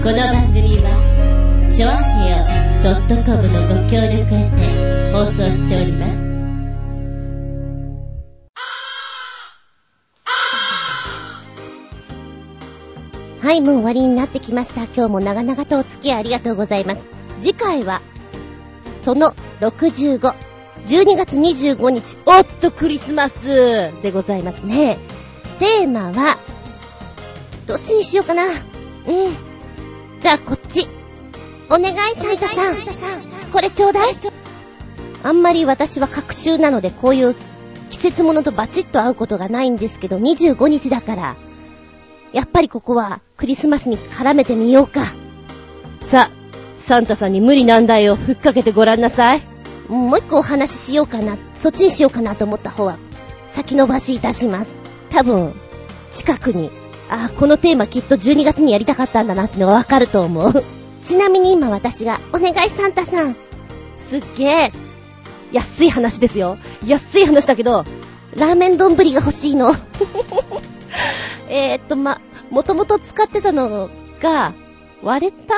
[0.02, 2.38] この番組は、ちょあへよ
[3.26, 6.24] .com のご協力へて放送しております。
[13.46, 14.86] はい、もう終わりになってきました。
[14.86, 17.02] 今日も長々とお付き合いありがとうございます。
[17.42, 18.02] 次回は、
[19.02, 20.34] その65、
[20.88, 24.98] 12月25日、おっとクリスマスでございますね。
[25.60, 26.40] テーマは、
[27.68, 28.46] どっちにしようかな。
[28.46, 29.49] うん。
[30.20, 30.88] じゃあこっち。
[31.70, 33.52] お願いサンタさん。
[33.52, 34.14] これちょうだい。
[35.24, 37.36] あんまり私は隔週なのでこういう
[37.90, 41.38] 季節物とバチッと合うことがないんですけど、25日だから、
[42.34, 45.02] やっぱりここはクリスマスに絡めてみようか。
[46.02, 46.30] さ、
[46.76, 49.42] サンタさんに無理難題をふっかけてごらんなさい。
[49.88, 52.98] もう一個お話ししようかな、そっちにしようかなと思った方は、
[53.48, 54.72] 先延ばしいたします。
[55.10, 55.54] 多分、
[56.12, 56.72] 近くに
[57.10, 60.64] あ、このテーマきっと12月にやりたかったんだなってのがわかると思う。
[61.02, 63.36] ちなみに今私が、お願いサンタさん。
[63.98, 64.72] すっげえ、
[65.52, 66.58] 安い話ですよ。
[66.86, 67.84] 安い話だけど、
[68.36, 69.74] ラーメン丼が欲しいの。
[71.50, 72.22] えっと、ま、
[72.52, 73.90] もともと使ってたの
[74.22, 74.54] が、
[75.02, 75.56] 割れた？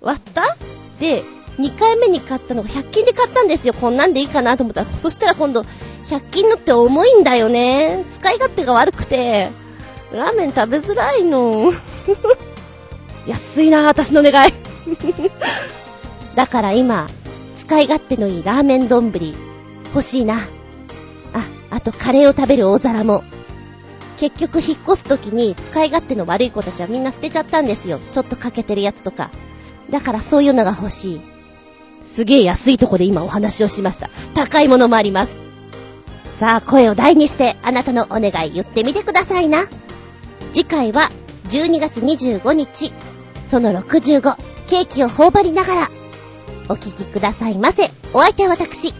[0.00, 0.56] 割った？
[0.98, 1.22] で、
[1.58, 3.74] 2回目に買ったのが100均で買ったんですよ。
[3.74, 4.86] こんなんでいいかなと思ったら。
[4.96, 5.64] そしたら今度、
[6.08, 8.04] 100均のって重いんだよね。
[8.08, 9.50] 使い勝手が悪くて。
[10.12, 11.72] ラーメン食べづらいの。
[13.26, 14.52] 安いな、私の願い。
[16.34, 17.08] だから今、
[17.54, 19.12] 使い勝手のいいラーメン丼
[19.94, 20.36] 欲しいな。
[21.34, 23.22] あ、あとカレーを食べる大皿も。
[24.18, 28.00] 結局引っ越す時に使い勝手の悪い子たちはみんな捨てちゃったんですよ。
[28.12, 29.30] ちょっとかけてるやつとか。
[29.90, 31.20] だからそういうのが欲しい。
[32.02, 34.10] すげえ安いとこで今お話をしました。
[34.34, 35.42] 高いものもあります。
[36.38, 39.66] さあ、声を大にしてあなたのお願い言ってみてくださいな。
[40.52, 41.10] 次回は
[41.50, 42.92] 12月25日、
[43.46, 44.36] その65、
[44.68, 45.90] ケーキを頬張りながら、
[46.68, 47.90] お聞きくださいませ。
[48.12, 48.92] お相手は私。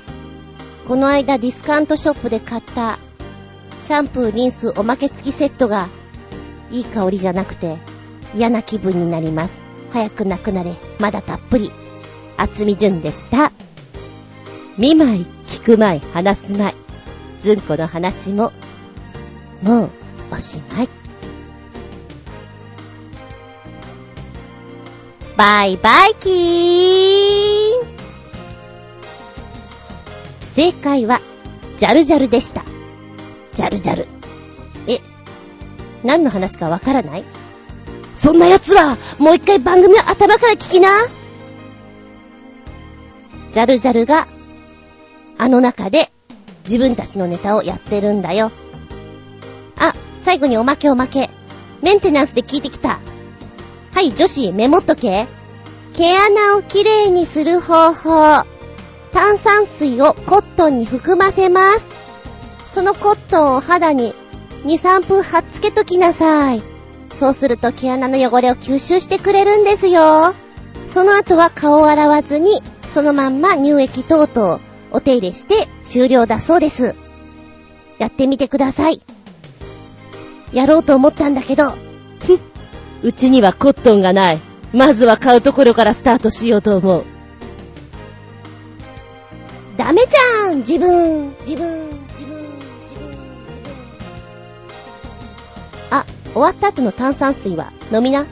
[0.86, 2.98] この間ディスカウントショップで買った、
[3.80, 5.88] シャンプー、リンス、おまけ付きセットが、
[6.70, 7.78] いい香りじゃなくて
[8.34, 9.54] 嫌な気分になります。
[9.92, 10.74] 早くなくなれ。
[10.98, 11.72] まだたっぷり。
[12.36, 13.52] 厚み純でした。
[14.76, 16.74] 見舞い、聞く舞い、話す舞い。
[17.40, 18.52] ずんこの話も、
[19.62, 19.90] もう、
[20.30, 21.07] おしまい。
[25.38, 27.86] バイバイキーン
[30.40, 31.20] 正解は、
[31.76, 32.64] ジャルジャルでした。
[33.54, 34.08] ジャルジャル。
[34.88, 34.98] え、
[36.02, 37.24] 何の話かわからない？
[38.14, 40.88] そんな奴は、もう一回番組を頭から聞きな。
[43.52, 44.26] ジャルジャルが、
[45.38, 46.10] あの中で、
[46.64, 48.50] 自分たちのネタをやってるんだよ。
[49.78, 51.30] あ、最後におまけおまけ。
[51.80, 52.98] メンテナンスで聞いてきた。
[53.98, 55.26] はい、女子、メモっとけ。
[55.94, 58.46] 毛穴をきれいにする方法。
[59.12, 61.90] 炭酸水をコットンに含ませます。
[62.68, 64.14] そのコットンを肌に
[64.62, 66.62] 2、3分貼っつけときなさい。
[67.12, 70.32] そうすると毛穴の汚れを吸収してくれるんですよ。
[70.86, 74.60] その後は顔を洗わずに、そのまんま乳液等々
[74.92, 76.94] お手入れして終了だそうです。
[77.98, 79.02] やってみてください。
[80.52, 81.87] やろうと思ったんだけど、
[83.02, 84.40] うちにはコットンがない。
[84.72, 87.04] まずは買うところからスタートしようと思う。
[89.76, 92.42] ダメじゃん自分、自分、自分、
[92.80, 93.10] 自分、
[93.46, 93.72] 自分。
[95.90, 97.72] あ、終わった後の炭酸水は？
[97.92, 98.26] 飲みな。